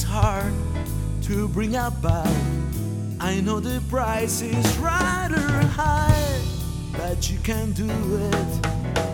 [0.00, 0.54] I it's hard
[1.24, 2.26] to bring about.
[3.20, 6.40] I know the price is rather high,
[6.96, 8.66] but you can do it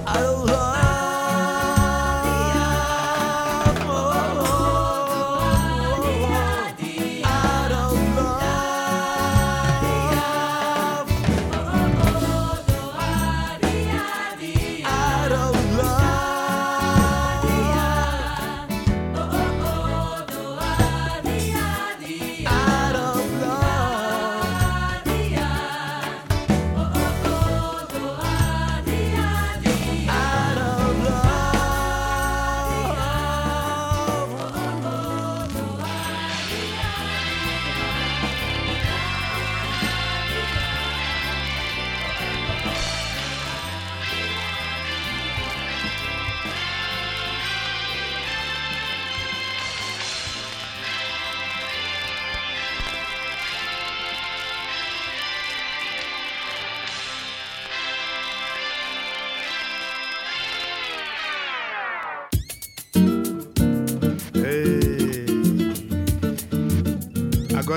[0.06, 1.05] of love.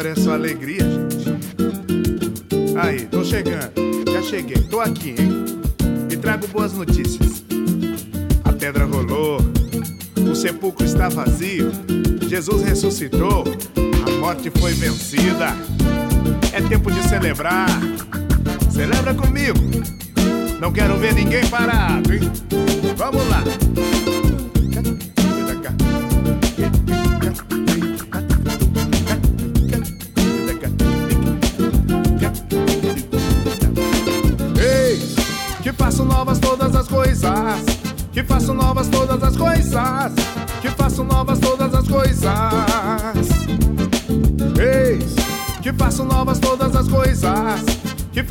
[0.09, 1.29] Agora é alegria, gente.
[2.81, 3.71] Aí, tô chegando.
[4.11, 5.45] Já cheguei, tô aqui, hein?
[6.09, 7.43] E trago boas notícias.
[8.43, 9.39] A pedra rolou,
[10.17, 11.71] o sepulcro está vazio,
[12.27, 13.43] Jesus ressuscitou,
[14.07, 15.55] a morte foi vencida.
[16.53, 17.69] É tempo de celebrar.
[18.71, 19.59] Celebra comigo.
[20.59, 22.21] Não quero ver ninguém parado, hein?
[22.97, 23.43] Vamos lá.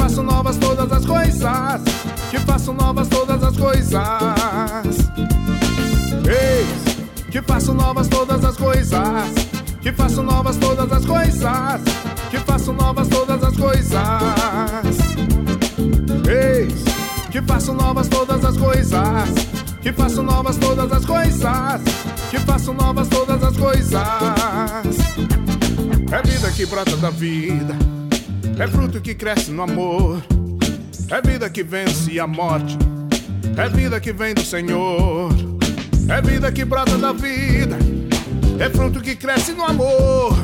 [0.09, 1.83] Faço novas todas as coisas,
[2.31, 4.03] que faço novas todas as coisas.
[6.25, 9.03] Eis que faço novas todas as coisas,
[9.83, 11.83] que faço novas todas as coisas,
[12.31, 14.01] que faço novas todas as coisas.
[16.27, 16.85] Eis
[17.31, 19.29] que faço novas todas as coisas,
[19.83, 21.83] que faço novas todas as coisas,
[22.31, 24.03] que faço novas todas as coisas.
[26.11, 27.77] É vida que brota da vida,
[28.59, 30.21] é fruto que cresce no amor,
[31.11, 32.77] é vida que vence a morte,
[33.57, 35.31] é vida que vem do Senhor,
[36.09, 37.79] é vida que brota da vida,
[38.59, 40.37] é fruto que cresce no amor,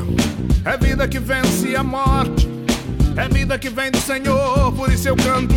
[0.63, 2.47] é vida que vence a morte,
[3.17, 5.53] é vida que vem do Senhor, por isso eu canto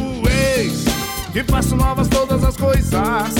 [0.56, 0.84] eis,
[1.32, 3.34] que faço novas todas as coisas,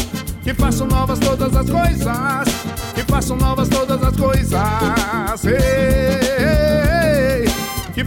[0.45, 2.49] que faço novas todas as coisas,
[2.95, 6.98] que faço novas todas as coisas, ei, que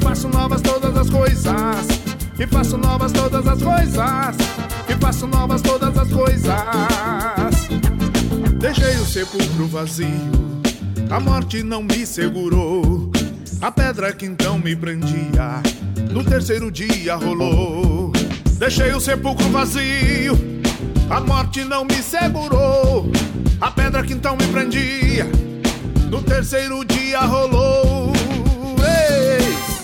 [0.02, 1.88] faço novas todas as coisas,
[2.36, 4.36] que faço novas todas as coisas,
[4.88, 6.52] que faço novas todas as coisas.
[8.60, 10.62] Deixei o sepulcro vazio,
[11.10, 13.12] a morte não me segurou.
[13.62, 15.62] A pedra que então me prendia,
[16.12, 18.12] no terceiro dia rolou.
[18.58, 20.38] Deixei o sepulcro vazio,
[21.10, 23.12] a morte não me segurou.
[23.60, 25.28] A pedra que então me prendia,
[26.10, 27.91] no terceiro dia rolou.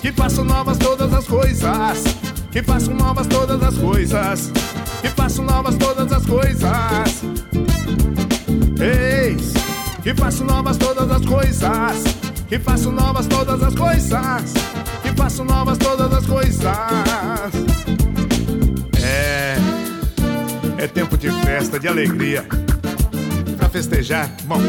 [0.02, 2.04] Que faço novas todas as coisas,
[2.52, 4.52] que faço novas todas as coisas,
[5.02, 7.24] que faço novas todas as coisas.
[8.80, 9.58] Eis
[10.08, 12.04] que faço novas todas as coisas,
[12.48, 14.54] que faço novas todas as coisas,
[15.04, 16.66] que faço novas todas as coisas.
[19.04, 19.58] É,
[20.78, 22.46] é tempo de festa, de alegria.
[23.58, 24.62] Pra festejar, bom,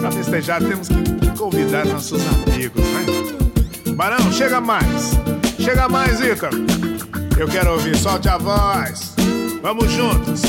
[0.00, 3.49] pra festejar temos que convidar nossos amigos, né?
[3.94, 5.12] Barão, chega mais,
[5.58, 6.56] chega mais, Ícaro.
[7.38, 9.14] Eu quero ouvir, solte a voz.
[9.62, 10.42] Vamos juntos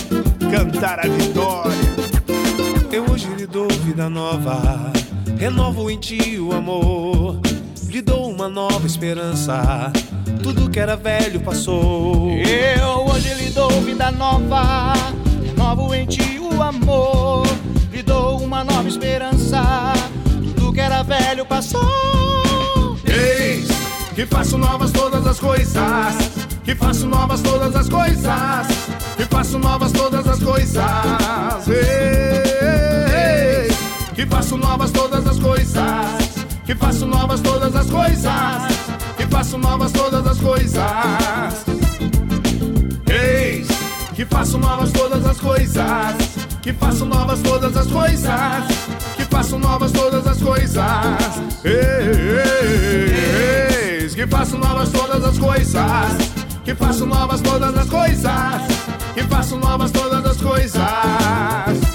[0.51, 1.72] cantar a vitória.
[2.91, 4.91] Eu hoje lhe dou vida nova,
[5.38, 7.39] renovo em ti o amor,
[7.88, 9.91] lhe dou uma nova esperança.
[10.43, 12.31] Tudo que era velho passou.
[12.31, 14.93] Eu hoje lhe dou vida nova,
[15.45, 17.47] renovo em ti o amor,
[17.91, 19.93] lhe dou uma nova esperança.
[20.55, 22.51] Tudo que era velho passou.
[24.14, 26.16] Que faço novas todas as coisas,
[26.66, 28.68] que faço novas todas as coisas,
[29.16, 30.84] que faço novas todas as coisas.
[31.68, 33.74] Eis
[34.14, 38.64] que faço novas todas as coisas, que faço novas todas as coisas,
[39.18, 41.66] que faço novas todas as coisas.
[43.08, 43.68] Eis
[44.14, 46.16] que faço novas todas as coisas,
[46.62, 48.66] que faço novas todas as coisas,
[49.16, 50.82] que faço novas todas as coisas.
[54.12, 55.84] Eis que faço novas todas as coisas,
[56.66, 58.34] que faço novas todas as coisas,
[59.14, 61.90] que faço novas todas as coisas.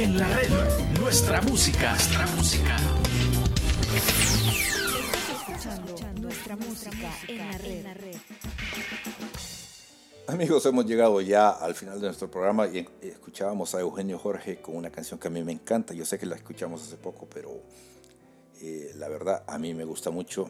[0.00, 0.48] En la red,
[0.98, 1.90] nuestra música.
[1.90, 2.76] Nuestra música.
[6.18, 7.10] nuestra música.
[10.26, 14.74] Amigos, hemos llegado ya al final de nuestro programa y escuchábamos a Eugenio Jorge con
[14.74, 15.92] una canción que a mí me encanta.
[15.92, 17.60] Yo sé que la escuchamos hace poco, pero
[18.62, 20.48] eh, la verdad a mí me gusta mucho.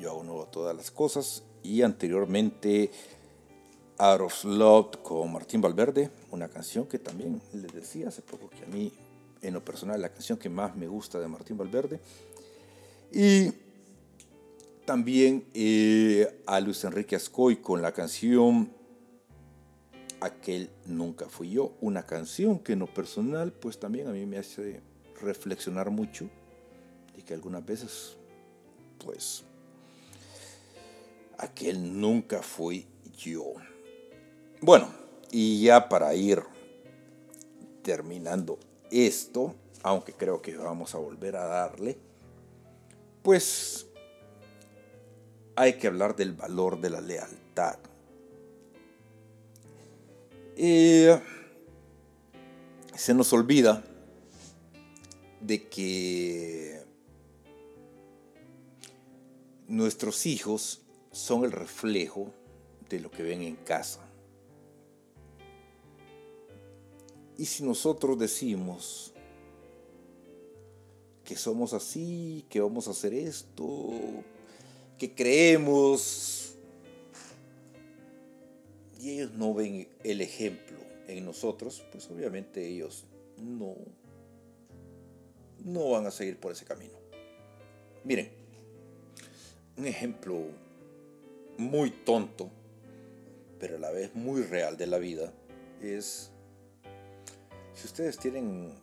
[0.00, 1.44] Yo hago nuevo todas las cosas.
[1.62, 2.90] Y anteriormente
[3.98, 8.64] Out of Love con Martín Valverde, una canción que también les decía hace poco que
[8.64, 8.92] a mí,
[9.40, 12.00] en lo personal, la canción que más me gusta de Martín Valverde.
[13.12, 13.52] Y
[14.84, 18.70] también eh, a Luis Enrique Ascoy con la canción
[20.22, 24.38] Aquel nunca fui yo, una canción que en lo personal pues también a mí me
[24.38, 24.80] hace
[25.20, 26.28] reflexionar mucho
[27.18, 28.16] y que algunas veces
[29.04, 29.42] pues
[31.38, 32.86] aquel nunca fui
[33.16, 33.54] yo.
[34.64, 34.88] Bueno,
[35.32, 36.40] y ya para ir
[37.82, 38.60] terminando
[38.92, 41.98] esto, aunque creo que vamos a volver a darle,
[43.24, 43.86] pues
[45.56, 47.76] hay que hablar del valor de la lealtad.
[50.56, 51.20] Eh,
[52.94, 53.82] se nos olvida
[55.40, 56.84] de que
[59.66, 62.32] nuestros hijos son el reflejo
[62.88, 64.01] de lo que ven en casa.
[67.38, 69.12] Y si nosotros decimos
[71.24, 73.90] que somos así, que vamos a hacer esto,
[74.98, 76.56] que creemos,
[79.00, 80.76] y ellos no ven el ejemplo
[81.08, 83.04] en nosotros, pues obviamente ellos
[83.36, 83.74] no,
[85.64, 86.94] no van a seguir por ese camino.
[88.04, 88.30] Miren,
[89.76, 90.38] un ejemplo
[91.56, 92.50] muy tonto,
[93.58, 95.32] pero a la vez muy real de la vida,
[95.80, 96.31] es
[97.74, 98.74] si ustedes tienen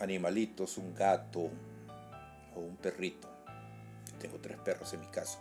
[0.00, 1.50] animalitos, un gato
[2.54, 3.28] o un perrito,
[4.20, 5.38] tengo tres perros en mi casa,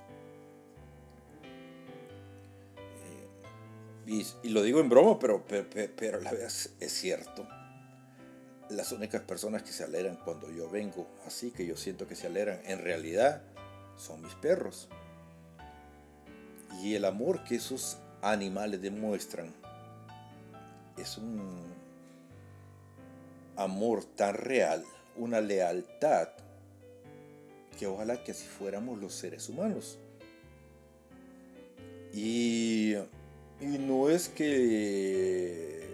[4.06, 7.48] eh, y, lo digo en broma, pero, pero, pero la vez es cierto.
[8.70, 12.28] Las únicas personas que se alegran cuando yo vengo, así que yo siento que se
[12.28, 13.42] alegran, en realidad
[13.98, 14.90] son mis perros.
[16.82, 19.54] Y el amor que esos animales demuestran
[20.98, 21.77] es un
[23.58, 24.84] amor tan real,
[25.18, 26.30] una lealtad,
[27.78, 29.98] que ojalá que así fuéramos los seres humanos.
[32.14, 32.94] Y,
[33.60, 35.88] y no es que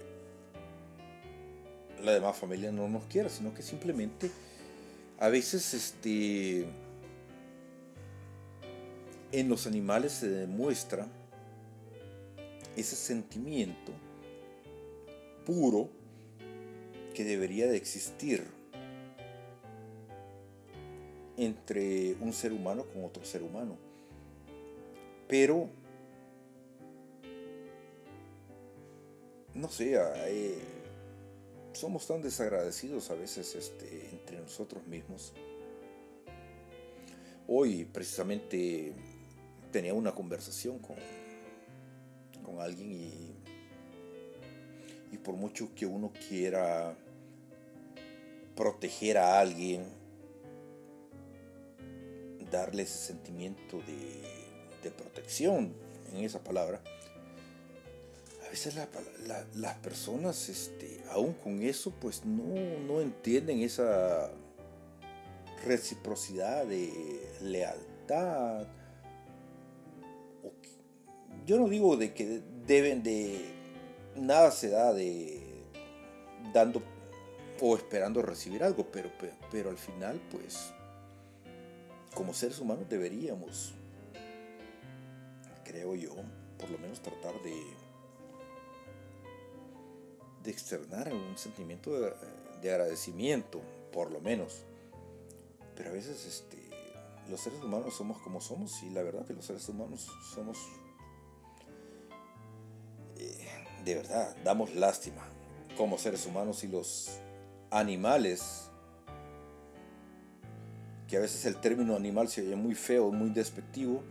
[2.03, 4.30] la demás familia no nos quiera, sino que simplemente
[5.19, 6.68] a veces este
[9.31, 11.07] en los animales se demuestra
[12.76, 13.91] ese sentimiento
[15.45, 15.90] puro
[17.14, 18.44] que debería de existir
[21.38, 23.77] entre un ser humano con otro ser humano.
[25.27, 25.69] Pero,
[29.53, 30.60] no sé, eh,
[31.73, 35.34] somos tan desagradecidos a veces este, entre nosotros mismos.
[37.48, 38.94] Hoy precisamente
[39.72, 40.95] tenía una conversación con,
[42.44, 43.32] con alguien y,
[45.14, 46.98] y por mucho que uno quiera
[48.56, 49.85] proteger a alguien,
[52.52, 55.73] darle ese sentimiento de, protección
[56.11, 56.81] en esa palabra,
[58.45, 58.90] a veces la-
[59.27, 62.53] la- las personas, este, aún con eso, pues no,
[62.85, 64.30] no entienden esa
[65.65, 66.91] reciprocidad de
[67.41, 68.68] lealtad.
[71.45, 73.62] Yo no digo de que deben de...
[74.15, 75.41] Nada se da de
[76.53, 76.81] dando
[77.61, 80.72] o esperando recibir algo, pero, pe- pero al final, pues,
[82.14, 83.73] como seres humanos deberíamos,
[85.64, 86.11] creo yo,
[86.60, 87.64] por lo menos tratar de,
[90.44, 92.14] de externar un sentimiento de,
[92.61, 93.61] de agradecimiento,
[93.91, 94.64] por lo menos.
[95.76, 96.57] Pero a veces este,
[97.30, 100.57] los seres humanos somos como somos y la verdad que los seres humanos somos,
[103.18, 105.22] eh, de verdad, damos lástima
[105.77, 107.19] como seres humanos y los
[107.72, 108.69] animales,
[111.07, 114.03] que a veces el término animal se oye muy feo, muy despectivo,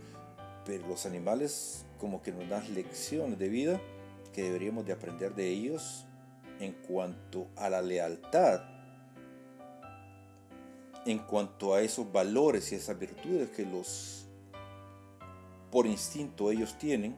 [0.65, 3.81] pero los animales como que nos dan lecciones de vida
[4.33, 6.05] que deberíamos de aprender de ellos
[6.59, 8.61] en cuanto a la lealtad,
[11.05, 14.25] en cuanto a esos valores y esas virtudes que los
[15.71, 17.17] por instinto ellos tienen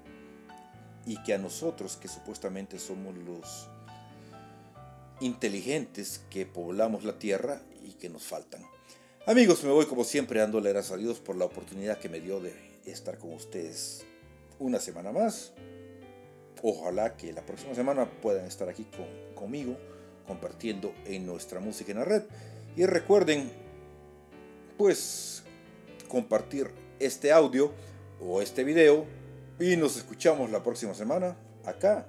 [1.06, 3.70] y que a nosotros que supuestamente somos los
[5.20, 8.64] inteligentes que poblamos la tierra y que nos faltan.
[9.28, 12.40] Amigos, me voy como siempre dándole gracias a Dios por la oportunidad que me dio
[12.40, 12.54] de
[12.86, 14.06] estar con ustedes
[14.60, 15.54] una semana más.
[16.62, 19.06] Ojalá que la próxima semana puedan estar aquí con,
[19.36, 19.78] conmigo
[20.28, 22.24] compartiendo en nuestra música en la red.
[22.76, 23.52] Y recuerden,
[24.78, 25.44] pues,
[26.08, 27.72] compartir este audio
[28.22, 29.06] o este video
[29.60, 32.08] y nos escuchamos la próxima semana acá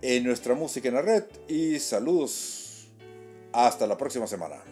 [0.00, 2.88] en nuestra música en la red y saludos
[3.52, 4.71] hasta la próxima semana.